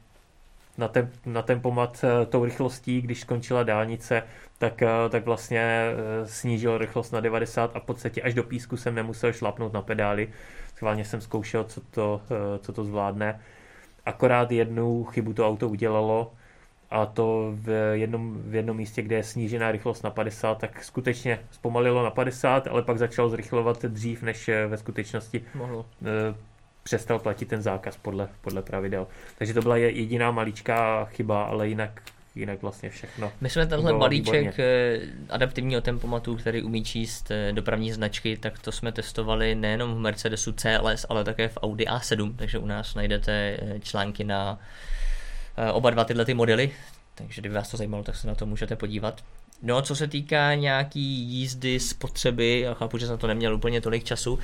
[0.78, 4.22] na, tem, na tempomat eh, tou rychlostí, když skončila dálnice,
[4.58, 5.84] tak, tak vlastně
[6.24, 10.28] snížil rychlost na 90 a v podstatě až do písku jsem nemusel šlapnout na pedály.
[10.76, 12.20] Schválně jsem zkoušel, co to,
[12.60, 13.40] co to zvládne.
[14.06, 16.32] Akorát jednu chybu to auto udělalo,
[16.90, 21.38] a to v jednom, v jednom místě, kde je snížená rychlost na 50, tak skutečně
[21.50, 25.86] zpomalilo na 50, ale pak začalo zrychlovat dřív, než ve skutečnosti Mohlo.
[26.86, 29.06] Eh, přestal platit ten zákaz podle, podle pravidel.
[29.38, 32.02] Takže to byla jediná maličká chyba, ale jinak
[32.34, 33.32] jinak vlastně všechno.
[33.40, 34.52] My jsme tenhle balíček výborně.
[34.58, 39.98] Eh, adaptivního tempomatu, který umí číst eh, dopravní značky, tak to jsme testovali nejenom v
[39.98, 44.58] Mercedesu CLS, ale také v Audi A7, takže u nás najdete články na
[45.56, 46.70] Eh, oba dva tyhle ty modely,
[47.14, 49.24] takže kdyby vás to zajímalo, tak se na to můžete podívat.
[49.62, 53.80] No, co se týká nějaký jízdy, spotřeby, já chápu, že jsem na to neměl úplně
[53.80, 54.38] tolik času,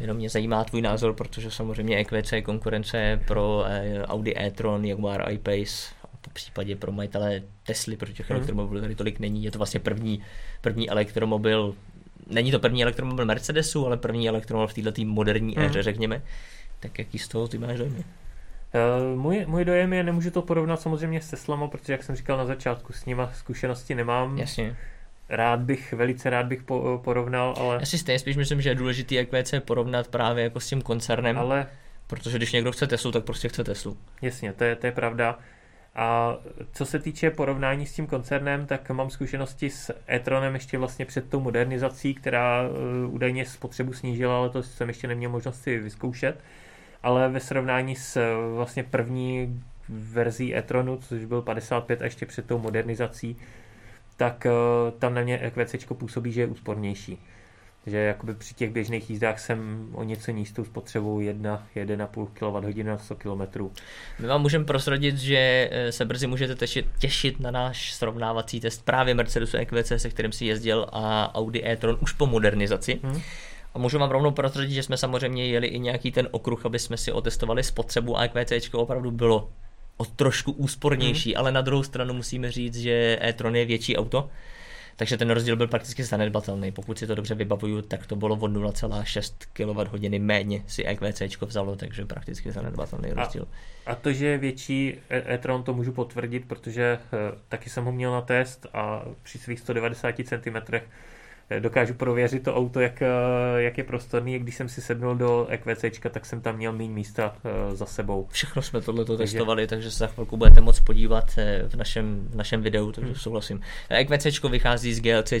[0.00, 5.28] jenom mě zajímá tvůj názor, protože samozřejmě EQC je konkurence pro eh, Audi e-tron, Jaguar
[5.28, 8.36] I-Pace, po případě pro majitele Tesly, pro těch mm.
[8.36, 9.44] elektromobilů tady tolik není.
[9.44, 10.22] Je to vlastně první,
[10.60, 11.74] první elektromobil,
[12.26, 15.64] není to první elektromobil Mercedesu, ale první elektromobil v této moderní mm.
[15.64, 16.22] éře, řekněme.
[16.80, 17.98] Tak jaký z toho ty máš dojmy?
[17.98, 22.38] Uh, můj, můj dojem je, nemůžu to porovnat samozřejmě s Teslama, protože jak jsem říkal
[22.38, 24.38] na začátku, s nima zkušenosti nemám.
[24.38, 24.76] Jasně.
[25.28, 27.76] Rád bych, velice rád bych po, porovnal, ale...
[27.80, 30.82] Já si stejně spíš myslím, že je důležitý jak VC porovnat právě jako s tím
[30.82, 31.38] koncernem.
[31.38, 31.66] Ale...
[32.06, 33.96] Protože když někdo chce Teslu, tak prostě chce Teslu.
[34.22, 35.38] Jasně, to je, to je pravda.
[35.94, 36.36] A
[36.72, 41.30] co se týče porovnání s tím koncernem, tak mám zkušenosti s e-tronem ještě vlastně před
[41.30, 46.36] tou modernizací, která uh, údajně spotřebu snížila, ale to jsem ještě neměl možnost si vyzkoušet
[47.04, 52.46] ale ve srovnání s eh, vlastně první verzí e-tronu, což byl 55 a ještě před
[52.46, 53.36] tou modernizací,
[54.16, 57.18] tak uh, tam na mě EQC působí, že je úspornější.
[57.86, 62.98] Že jakoby při těch běžných jízdách jsem o něco níž tou spotřebou 1,5 kWh na
[62.98, 63.70] 100 km.
[64.18, 68.84] My vám můžeme prosrodit, že eh, se brzy můžete těšit, těšit na náš srovnávací test
[68.84, 73.00] právě Mercedesu EQC, se kterým si jezdil a Audi e-tron už po modernizaci.
[73.02, 73.20] Hmm
[73.74, 76.96] a můžu vám rovnou prozradit, že jsme samozřejmě jeli i nějaký ten okruh, aby jsme
[76.96, 79.50] si otestovali spotřebu a EQC opravdu bylo
[79.96, 81.36] o trošku úspornější, mm.
[81.38, 84.30] ale na druhou stranu musíme říct, že e-tron je větší auto,
[84.96, 86.72] takže ten rozdíl byl prakticky zanedbatelný.
[86.72, 91.76] Pokud si to dobře vybavuju, tak to bylo o 0,6 kWh méně si EQC vzalo,
[91.76, 93.48] takže prakticky zanedbatelný rozdíl.
[93.86, 97.92] A, a to, že je větší e-tron, to můžu potvrdit, protože uh, taky jsem ho
[97.92, 100.76] měl na test a při svých 190 cm
[101.60, 103.06] dokážu prověřit to auto, jak, eh,
[103.56, 104.38] jak je prostorný.
[104.38, 108.26] Když jsem si sednul do EQC, tak jsem tam měl méně místa eh, za sebou.
[108.30, 109.18] Všechno jsme tohle takže...
[109.18, 113.10] testovali, takže se za chvilku budete moct podívat eh, v našem, v našem videu, takže
[113.10, 113.20] hmm.
[113.20, 113.60] souhlasím.
[113.88, 115.32] EQC vychází z GLC,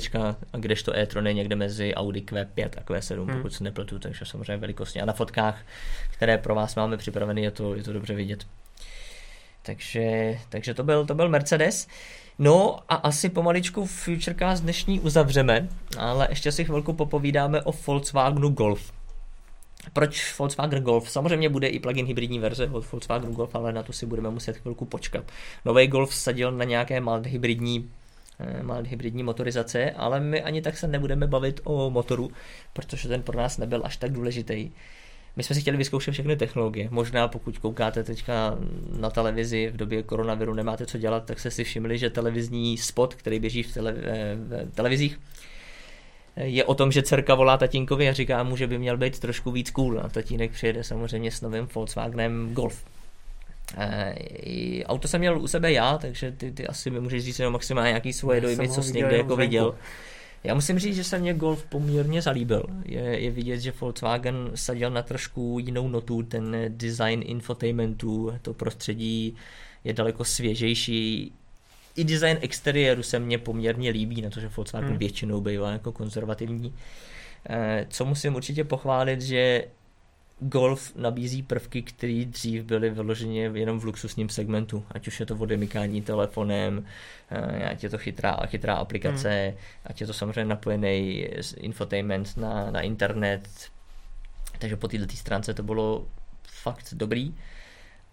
[0.52, 3.36] kdežto e-tron je někde mezi Audi Q5 a Q7, hmm.
[3.36, 5.02] pokud se nepletu, takže samozřejmě velikostně.
[5.02, 5.62] A na fotkách,
[6.10, 8.46] které pro vás máme připraveny, je to, je to dobře vidět.
[9.62, 11.88] Takže, takže to, byl, to byl Mercedes.
[12.38, 15.68] No a asi pomaličku Futurecast dnešní uzavřeme,
[15.98, 18.92] ale ještě si chvilku popovídáme o Volkswagenu Golf.
[19.92, 21.10] Proč Volkswagen Golf?
[21.10, 24.56] Samozřejmě bude i plug-in hybridní verze od Volkswagenu Golf, ale na to si budeme muset
[24.56, 25.24] chvilku počkat.
[25.64, 27.90] Nový Golf sadil na nějaké mild hybridní
[28.40, 32.30] eh, mild hybridní motorizace, ale my ani tak se nebudeme bavit o motoru,
[32.72, 34.70] protože ten pro nás nebyl až tak důležitý.
[35.36, 36.88] My jsme si chtěli vyzkoušet všechny technologie.
[36.90, 38.58] Možná pokud koukáte teďka
[38.98, 43.14] na televizi v době koronaviru, nemáte co dělat, tak se si všimli, že televizní spot,
[43.14, 45.18] který běží v, tele, eh, v televizích,
[46.36, 49.50] je o tom, že dcerka volá tatínkovi a říká mu, že by měl být trošku
[49.50, 50.00] víc cool.
[50.00, 52.84] A tatínek přijede samozřejmě s novým Volkswagenem Golf.
[53.78, 57.52] E, auto jsem měl u sebe já, takže ty, ty asi mi můžeš říct jenom
[57.52, 59.74] maximálně nějaký svoje dojmy, co jsi někde jako viděl.
[60.44, 62.66] Já musím říct, že se mě Golf poměrně zalíbil.
[62.84, 69.36] Je, je vidět, že Volkswagen sadil na trošku jinou notu, ten design infotainmentu, to prostředí
[69.84, 71.32] je daleko svěžejší.
[71.96, 74.98] I design exteriéru se mně poměrně líbí, na to, že Volkswagen hmm.
[74.98, 76.74] většinou bývá jako konzervativní.
[77.48, 79.64] Eh, co musím určitě pochválit, že
[80.38, 85.36] Golf nabízí prvky, které dřív byly vyloženě jenom v luxusním segmentu, ať už je to
[85.36, 86.84] odemykání telefonem,
[87.30, 89.58] eh, ať je to chytrá, chytrá aplikace, hmm.
[89.84, 93.48] ať je to samozřejmě napojený infotainment na, na internet,
[94.58, 96.06] takže po této stránce to bylo
[96.42, 97.34] fakt dobrý.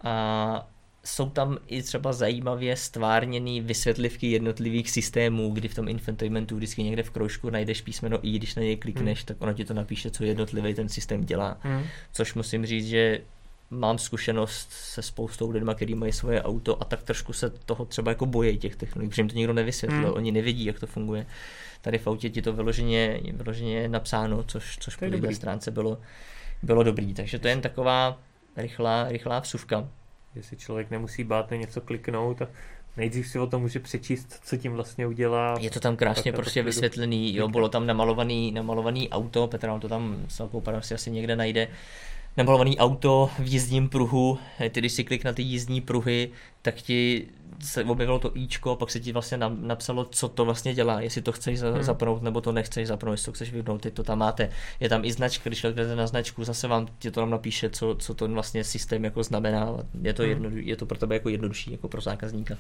[0.04, 0.68] A
[1.04, 7.04] jsou tam i třeba zajímavě stvárněný vysvětlivky jednotlivých systémů, kdy v tom infotainmentu vždycky někde
[7.04, 9.26] v kroužku najdeš písmeno I, když na něj klikneš, hmm.
[9.26, 11.58] tak ono ti to napíše, co jednotlivý ten systém dělá.
[11.62, 11.84] Hmm.
[12.14, 13.22] Což musím říct, že
[13.70, 18.12] mám zkušenost se spoustou lidmi, kteří mají svoje auto a tak trošku se toho třeba
[18.12, 20.14] jako bojí těch technologií, protože jim to nikdo nevysvětlil, hmm.
[20.14, 21.26] oni nevidí, jak to funguje.
[21.82, 25.98] Tady v autě ti to vyloženě, vyloženě napsáno, což, což po té stránce bylo,
[26.64, 27.14] bylo dobrý.
[27.14, 28.20] Takže to je jen taková
[28.58, 29.88] rychlá, rychlá vsuvka
[30.36, 32.48] že si člověk nemusí bát na něco kliknout a
[32.98, 35.56] nejdřív si o tom může přečíst, co tím vlastně udělá.
[35.60, 40.26] Je to tam krásně prostě vysvětlený, jo, bylo tam namalovaný, namalovaný auto, Petra to tam
[40.28, 41.68] s velkou si asi někde najde,
[42.38, 44.40] namalovaný auto v jízdním pruhu,
[44.72, 46.30] ty když si klik na ty jízdní pruhy,
[46.62, 47.28] tak ti
[47.60, 51.32] se objevilo to íčko, pak se ti vlastně napsalo, co to vlastně dělá, jestli to
[51.32, 51.84] chceš hmm.
[51.84, 54.50] zapnout, nebo to nechceš zapnout, jestli to chceš vypnout, ty to tam máte.
[54.80, 57.96] Je tam i značka, když kliknete na značku, zase vám ti to tam napíše, co,
[57.96, 59.78] co to vlastně systém jako znamená.
[60.02, 60.30] Je to, hmm.
[60.30, 62.58] jedno, je to pro tebe jako jednodušší, jako pro zákazníka.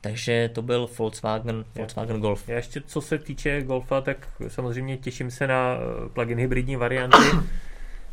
[0.00, 2.48] Takže to byl Volkswagen, Volkswagen Golf.
[2.48, 7.16] Já ještě co se týče Golfa, tak samozřejmě těším se na eh, plug-in hybridní varianty.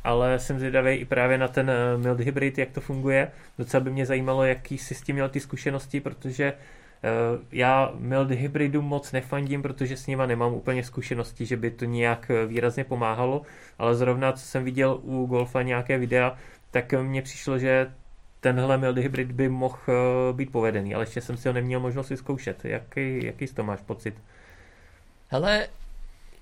[0.07, 3.31] Ale jsem zvědavý i právě na ten eh, mild hybrid, jak to funguje.
[3.57, 7.09] Docela by mě zajímalo, jaký jsi s tím měl ty zkušenosti, protože eh,
[7.51, 12.31] já mild hybridu moc nefandím, protože s nima nemám úplně zkušenosti, že by to nějak
[12.31, 13.41] eh, výrazně pomáhalo,
[13.79, 16.37] ale zrovna co jsem viděl u Golfa nějaké videa,
[16.71, 17.91] tak mně přišlo, že
[18.39, 19.77] tenhle mild hybrid by mohl
[20.33, 22.65] být povedený, ale ještě jsem si ho neměl možnost vyzkoušet.
[22.65, 24.15] Jaký, jaký z to máš pocit?
[25.29, 25.67] Hele,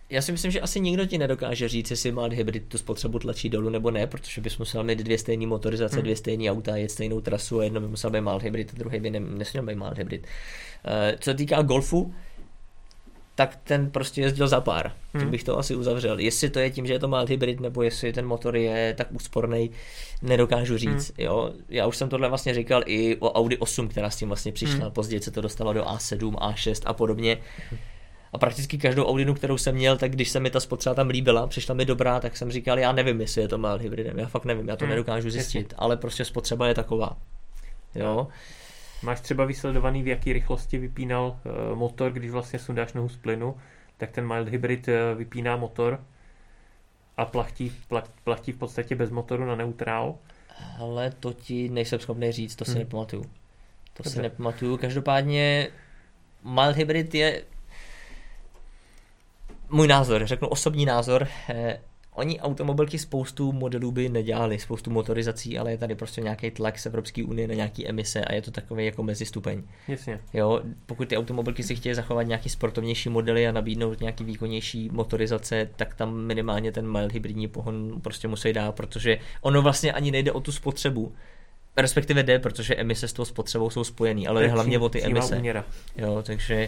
[0.10, 3.50] já si myslím, že asi nikdo ti nedokáže říct, jestli má hybrid tu spotřebu tlačí
[3.50, 6.04] dolů nebo ne, protože bys musel mít dvě stejné motorizace, hmm.
[6.04, 9.00] dvě stejné auta, jet stejnou trasu a jedno by musel být mild hybrid a druhý
[9.00, 10.22] by ne, nesměl být mild hybrid.
[10.24, 12.13] Uh, co se týká golfu,
[13.36, 14.91] tak ten prostě jezdil za pár.
[15.13, 15.22] Hmm.
[15.22, 16.20] Tím bych to asi uzavřel.
[16.20, 19.08] Jestli to je tím, že je to mild hybrid, nebo jestli ten motor je tak
[19.12, 19.72] úsporný,
[20.22, 21.18] nedokážu říct.
[21.18, 21.26] Hmm.
[21.26, 21.54] Jo?
[21.70, 24.84] Já už jsem tohle vlastně říkal i o Audi 8, která s tím vlastně přišla.
[24.84, 24.91] Hmm.
[24.91, 27.38] Později se to dostalo do A7, A6 a podobně.
[27.70, 27.80] Hmm
[28.36, 31.48] a prakticky každou Audinu, kterou jsem měl, tak když se mi ta spotřeba tam líbila,
[31.48, 34.45] přišla mi dobrá, tak jsem říkal, já nevím, jestli je to mild hybridem, já fakt
[34.45, 35.76] nevím, já to hmm, nedokážu zjistit, jasně.
[35.78, 37.17] ale prostě spotřeba je taková.
[37.95, 38.28] Jo.
[39.04, 41.39] Máš třeba vysledovaný, v jaké rychlosti vypínal
[41.71, 43.58] uh, motor, když vlastně sundáš nohu z plynu,
[43.98, 46.04] tak ten mild hybrid uh, vypíná motor
[47.17, 47.74] a plachtí,
[48.24, 50.15] plachtí v podstatě bez motoru na neutrál.
[50.80, 52.80] Ale to ti nejsem schopný říct, to si hmm.
[52.80, 53.24] nepamatuju.
[53.24, 53.30] To
[54.04, 54.10] Dobře.
[54.10, 54.78] si nepamatuju.
[54.78, 55.67] Každopádně
[56.43, 57.41] mild hybrid je
[59.76, 61.80] můj názor, řeknu osobní názor, eh,
[62.16, 66.86] oni automobilky spoustu modelů by nedělali, spoustu motorizací, ale je tady prostě nějaký tlak z
[66.86, 69.64] Evropské unie na nějaký emise a je to takový jako mezistupeň.
[69.88, 70.20] Jasně.
[70.34, 75.70] Jo, pokud ty automobilky si chtějí zachovat nějaký sportovnější modely a nabídnout nějaký výkonnější motorizace,
[75.76, 80.32] tak tam minimálně ten mild hybridní pohon prostě musí dát, protože ono vlastně ani nejde
[80.32, 81.14] o tu spotřebu.
[81.78, 85.42] Respektive jde, protože emise s tou spotřebou jsou spojený, ale hlavně o ty emise.
[85.98, 86.68] Jo, takže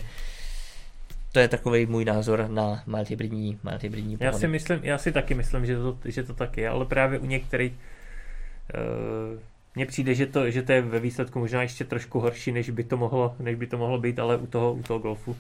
[1.32, 5.12] to je takový můj názor na mild hybridní, mild hybridní já si myslím, já si
[5.12, 9.40] taky myslím, že to, že to tak je, ale právě u některých uh,
[9.76, 12.84] mně přijde, že to, že to je ve výsledku možná ještě trošku horší, než by
[12.84, 15.38] to mohlo, než by to mohlo být, ale u toho, u toho golfu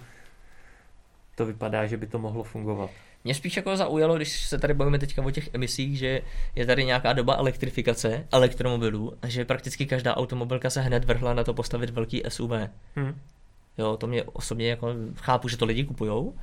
[1.36, 2.90] to vypadá, že by to mohlo fungovat.
[3.24, 6.22] Mě spíš jako zaujalo, když se tady bavíme teďka o těch emisích, že
[6.56, 11.44] je tady nějaká doba elektrifikace elektromobilů a že prakticky každá automobilka se hned vrhla na
[11.44, 12.52] to postavit velký SUV.
[12.96, 13.16] Hmm.
[13.78, 16.34] Jo, to mě osobně jako chápu, že to lidi kupujou,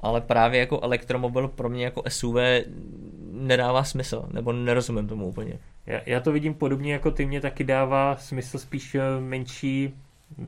[0.00, 2.36] ale právě jako elektromobil pro mě jako SUV
[3.32, 5.58] nedává smysl, nebo nerozumím tomu úplně.
[5.86, 9.94] Já, já to vidím podobně jako ty, mě taky dává smysl spíš eh, menší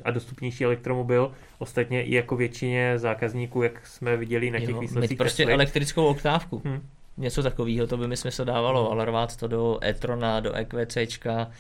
[0.05, 5.19] a dostupnější elektromobil, ostatně i jako většině zákazníků, jak jsme viděli na těch jo, výsledcích.
[5.19, 5.55] prostě Tesla.
[5.55, 6.63] elektrickou oktávku.
[6.65, 6.81] Hmm.
[7.17, 8.93] Něco takového, to by mi smysl dávalo, hmm.
[8.93, 11.51] ale rvát to do e-trona, do EQCčka,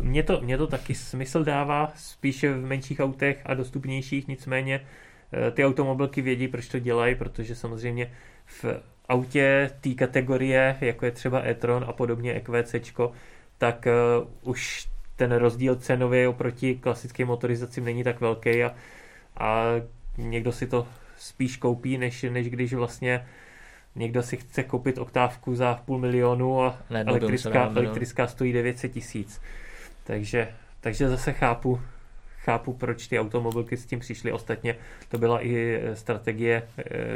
[0.00, 4.80] mně to, mě to taky smysl dává, spíše v menších autech a dostupnějších, nicméně
[5.32, 8.12] eh, ty automobilky vědí, proč to dělají, protože samozřejmě
[8.46, 8.64] v
[9.08, 12.74] autě té kategorie, jako je třeba e-tron a podobně EQC,
[13.58, 18.74] tak uh, už ten rozdíl cenově oproti klasickým motorizacím není tak velký a,
[19.36, 19.64] a
[20.18, 20.86] někdo si to
[21.18, 23.26] spíš koupí, než, než když vlastně
[23.94, 29.40] někdo si chce koupit oktávku za půl milionu a elektrická, elektrická stojí 900 tisíc.
[30.06, 30.48] Takže,
[30.80, 31.80] takže zase chápu,
[32.38, 34.32] chápu, proč ty automobilky s tím přišly.
[34.32, 34.76] Ostatně
[35.08, 36.68] to byla i strategie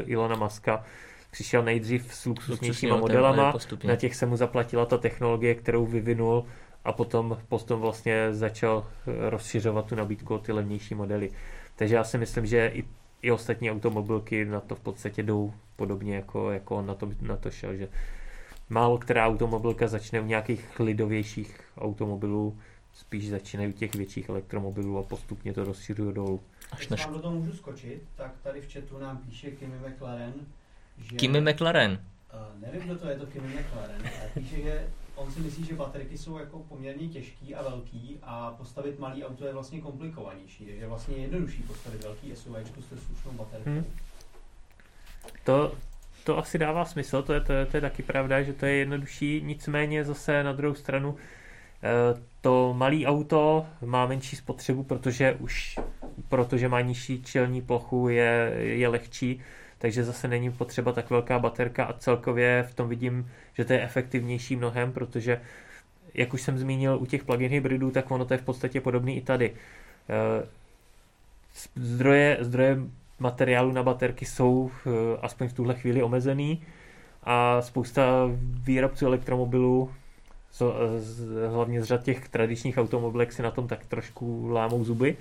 [0.07, 0.85] Ilona Maska.
[1.31, 6.45] Přišel nejdřív s luxusnějšíma modelama, na těch se mu zaplatila ta technologie, kterou vyvinul
[6.85, 8.87] a potom, potom vlastně začal
[9.29, 11.31] rozšiřovat tu nabídku o ty levnější modely.
[11.77, 12.85] Takže já si myslím, že i,
[13.23, 17.37] i ostatní automobilky na to v podstatě jdou podobně, jako, jako on na to, na
[17.37, 17.89] to šel, že
[18.69, 22.59] málo která automobilka začne u nějakých lidovějších automobilů,
[22.95, 26.41] spíš začínají u těch větších elektromobilů a postupně to rozšiřují dolů.
[26.73, 30.35] Až Když vám do toho můžu skočit, tak tady v chatu nám píše Kimi McLaren,
[30.99, 31.17] že...
[31.17, 31.93] Kimi McLaren?
[32.35, 34.89] Uh, nevím, kdo to je, to Kimi McLaren, ale píše, že
[35.21, 39.47] on si myslí, že baterky jsou jako poměrně těžký a velký a postavit malý auto
[39.47, 43.71] je vlastně komplikovanější, takže vlastně je jednodušší postavit velký SUV s slušnou baterkou.
[43.71, 43.85] Hmm.
[45.45, 45.75] To,
[46.25, 48.75] to asi dává smysl, to je, to, je, to je taky pravda, že to je
[48.75, 51.17] jednodušší, nicméně zase na druhou stranu
[51.83, 55.79] eh, to malé auto má menší spotřebu, protože už
[56.29, 59.41] protože má nižší čelní plochu, je, je lehčí,
[59.79, 63.83] takže zase není potřeba tak velká baterka a celkově v tom vidím, že to je
[63.83, 65.41] efektivnější mnohem, protože
[66.15, 69.17] jak už jsem zmínil u těch plug-in hybridů, tak ono to je v podstatě podobný
[69.17, 69.53] i tady.
[70.11, 70.47] Eh,
[71.75, 72.79] zdroje, zdroje
[73.19, 74.91] materiálu na baterky jsou eh,
[75.23, 76.63] aspoň v tuhle chvíli omezený
[77.25, 79.93] a spousta výrobců elektromobilů,
[81.49, 85.17] hlavně z řad těch tradičních automobilek si na tom tak trošku lámou zuby.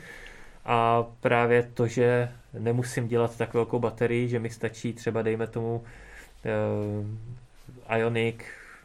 [0.65, 5.83] A právě to, že nemusím dělat tak velkou baterii, že mi stačí třeba, dejme tomu,
[7.85, 8.35] uh, Ionic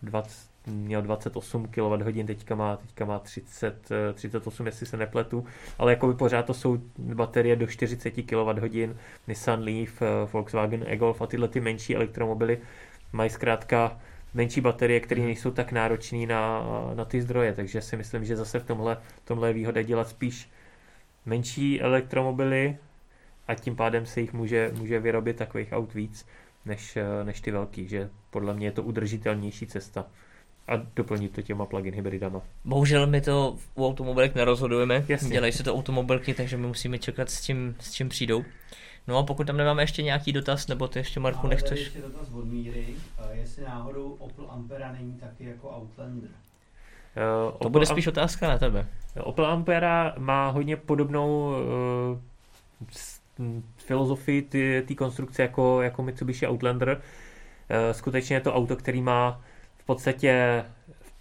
[0.02, 5.46] 20, měl 28 kWh, teďka má, teďka má 30, 38, jestli se nepletu,
[5.78, 8.96] ale jako by pořád to jsou baterie do 40 kWh,
[9.28, 12.58] Nissan Leaf, eh, Volkswagen e-Golf a tyhle ty menší elektromobily
[13.12, 14.00] mají zkrátka
[14.34, 15.26] menší baterie, které mhm.
[15.26, 16.62] nejsou tak náročné na,
[16.94, 20.50] na ty zdroje, takže si myslím, že zase v tomhle, tomhle je výhoda dělat spíš
[21.26, 22.76] menší elektromobily
[23.48, 26.26] a tím pádem se jich může, může vyrobit takových aut víc
[26.64, 30.06] než, než ty velký, že podle mě je to udržitelnější cesta
[30.68, 32.42] a doplnit to těma plug-in hybridama.
[32.64, 35.30] Bohužel my to u automobilek nerozhodujeme, Jasně.
[35.30, 38.44] dělají se to automobilky, takže my musíme čekat s čím, s čím přijdou.
[39.08, 41.80] No a pokud tam nemáme ještě nějaký dotaz, nebo ty ještě Marku Ale nechceš?
[41.80, 42.86] ještě dotaz od Míry,
[43.32, 46.30] jestli náhodou Opel Ampera není taky jako Outlander.
[46.30, 48.86] Uh, to Opel bude spíš otázka na tebe.
[49.20, 51.54] Opel Ampera má hodně podobnou
[53.38, 54.42] uh, filozofii
[54.86, 57.00] té konstrukce jako, jako Mitsubishi Outlander.
[57.70, 59.40] Uh, skutečně je to auto, který má
[59.78, 60.64] v podstatě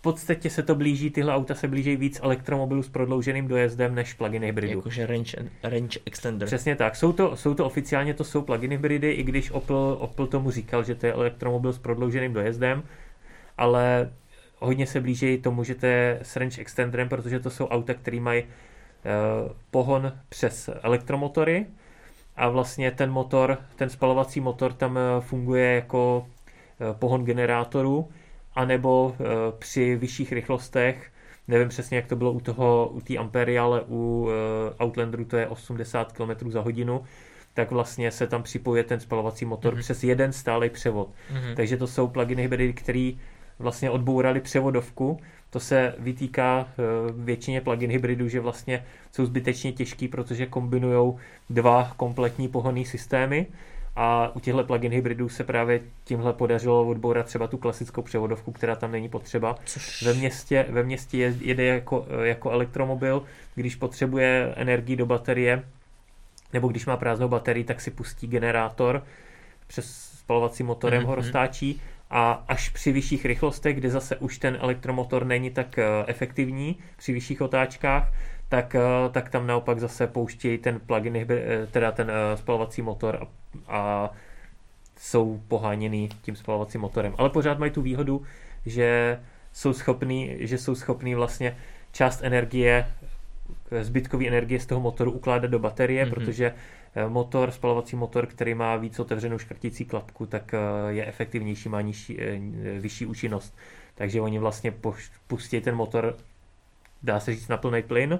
[0.04, 4.43] podstatě se to blíží, tyhle auta se blíží víc elektromobilů s prodlouženým dojezdem než plug-in
[4.43, 4.78] hybridů.
[4.78, 6.45] Jakože range, range extender.
[6.45, 6.95] Přesně tak.
[6.95, 10.84] Jsou to, jsou to oficiálně to jsou plug-in hybridy, i když Opel, Opel tomu říkal,
[10.84, 12.84] že to je elektromobil s prodlouženým dojezdem,
[13.58, 14.12] ale
[14.60, 18.20] hodně se blíží tomu, že to je s range extenderem, protože to jsou auta, které
[18.20, 18.49] mají uh,
[19.72, 21.66] pohon přes elektromotory
[22.36, 28.10] a vlastně ten motor, ten spalovací motor tam uh, funguje jako uh, pohon generátoru,
[28.56, 29.26] anebo uh,
[29.60, 31.12] při vyšších rychlostech,
[31.47, 34.22] nevím přesně, jak to bylo u toho, u té Ampery, ale u
[34.78, 37.04] uh, Outlanderu to je 80 km za hodinu,
[37.54, 39.80] tak vlastně se tam připojuje ten spalovací motor mm-hmm.
[39.80, 41.10] přes jeden stálý převod.
[41.10, 41.56] Mm-hmm.
[41.56, 43.20] Takže to jsou plug-in hybridy, který
[43.60, 45.20] vlastně odbourali převodovku.
[45.49, 46.84] To se vytýká eh,
[47.16, 51.14] většině plug-in hybridů, že vlastně jsou zbytečně těžký, protože kombinují
[51.49, 53.47] dva kompletní pohonné systémy
[53.96, 58.76] a u těchto plug-in hybridů se právě tímhle podařilo odbourat třeba tu klasickou převodovku, která
[58.76, 59.56] tam není potřeba.
[59.66, 60.04] Což...
[60.04, 63.24] Ve městě, ve městě jede jako, jako elektromobil,
[63.56, 65.64] když potřebuje energii do baterie,
[66.54, 69.04] nebo když má prázdnou baterii, tak si pustí generátor
[69.68, 71.06] přes spalovacím motorem mm-hmm.
[71.06, 71.22] ho mhm.
[71.22, 76.78] roztáčí a až při vyšších rychlostech, kde zase už ten elektromotor není tak eh, efektivní
[76.98, 78.14] při vyšších otáčkách,
[78.54, 78.82] tak, eh,
[79.12, 83.28] tak tam naopak zase pouštějí ten plug-in, eh, teda ten spalovací motor a,
[83.78, 84.12] a
[84.97, 87.14] jsou poháněný tím spalovacím motorem.
[87.18, 88.22] Ale pořád mají tu výhodu,
[88.66, 89.20] že
[89.54, 91.58] jsou schopní, že jsou schopní vlastně
[91.91, 92.88] část energie,
[93.82, 96.10] zbytkové energie z toho motoru ukládat do baterie, mm-hmm.
[96.10, 96.54] protože
[96.95, 101.82] Eh, motor, spalovací motor, který má víc otevřenou škrtící klapku, tak eh, je efektivnější, má
[101.82, 102.39] nižší, eh,
[102.80, 103.58] vyšší účinnost.
[103.95, 104.74] Takže oni vlastně
[105.28, 106.18] pustí ten motor,
[107.04, 108.20] dá se říct, na plný plyn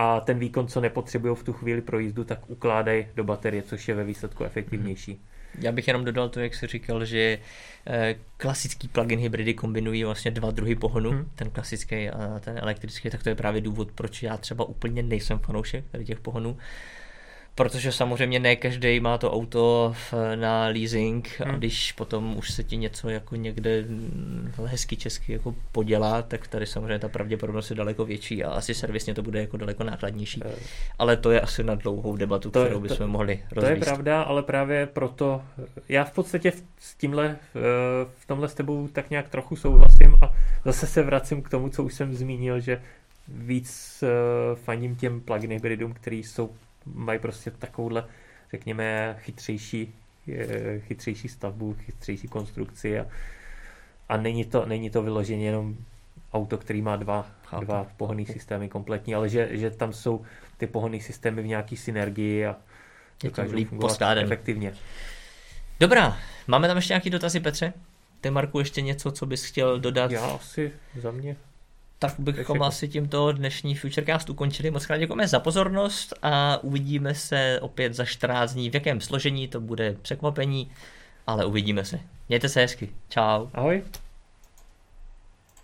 [0.00, 3.88] a ten výkon, co nepotřebují v tu chvíli pro jízdu, tak ukládají do baterie, což
[3.88, 5.12] je ve výsledku efektivnější.
[5.12, 5.64] Hmm.
[5.64, 7.38] Já bych jenom dodal to, jak jsi říkal, že
[8.36, 11.30] klasický plug-in hybridy kombinují vlastně dva druhy pohonu, hmm.
[11.34, 15.38] ten klasický a ten elektrický, tak to je právě důvod, proč já třeba úplně nejsem
[15.38, 16.56] fanoušek tady těch pohonů
[17.54, 19.94] Protože samozřejmě ne každý má to auto
[20.34, 21.58] na leasing a Hmm.
[21.58, 26.66] když potom už se ti něco jako někde mm, hezky česky jako podělá, tak tady
[26.66, 30.42] samozřejmě ta pravděpodobnost je daleko větší a asi servisně to bude jako daleko nákladnější.
[30.44, 30.50] Eh,
[30.98, 34.22] Ale to je asi na dlouhou debatu, To kterou to- bychom mohli To je pravda,
[34.22, 35.42] ale právě proto
[35.88, 37.60] já v podstatě s tímhle, eh,
[38.18, 40.32] v tomhle s tebou tak nějak trochu souhlasím a
[40.64, 42.82] zase se vracím k tomu, co už jsem zmínil, že
[43.28, 44.08] víc eh,
[44.56, 46.50] fandím těm plug-in hybridům, který jsou,
[46.86, 48.04] mají prostě takovouhle,
[48.50, 49.94] řekněme, chytřejší,
[50.32, 53.06] eh, chytřejší stavbu, chytřejší konstrukci a,
[54.08, 55.76] a není, to, není to vyloženě jenom
[56.32, 57.64] auto, který má dva, Chápu.
[57.64, 60.24] dva pohonný systémy kompletní, ale že, že tam jsou
[60.56, 62.56] ty pohonný systémy v nějaký synergii a
[63.24, 64.24] dokážou líp poskládaný.
[64.24, 64.74] efektivně.
[65.80, 66.16] Dobrá,
[66.46, 67.72] máme tam ještě nějaký dotazy, Petře?
[68.20, 70.10] Ty, Marku, ještě něco, co bys chtěl dodat?
[70.10, 71.36] Já asi za mě.
[72.02, 74.70] Tak bychom asi tímto dnešní Futurecast ukončili.
[74.70, 78.70] Moc krát děkujeme za pozornost a uvidíme se opět za 14 dní.
[78.70, 80.70] V jakém složení to bude překvapení,
[81.26, 82.00] ale uvidíme se.
[82.28, 82.90] Mějte se hezky.
[83.08, 83.46] Čau.
[83.54, 83.82] Ahoj.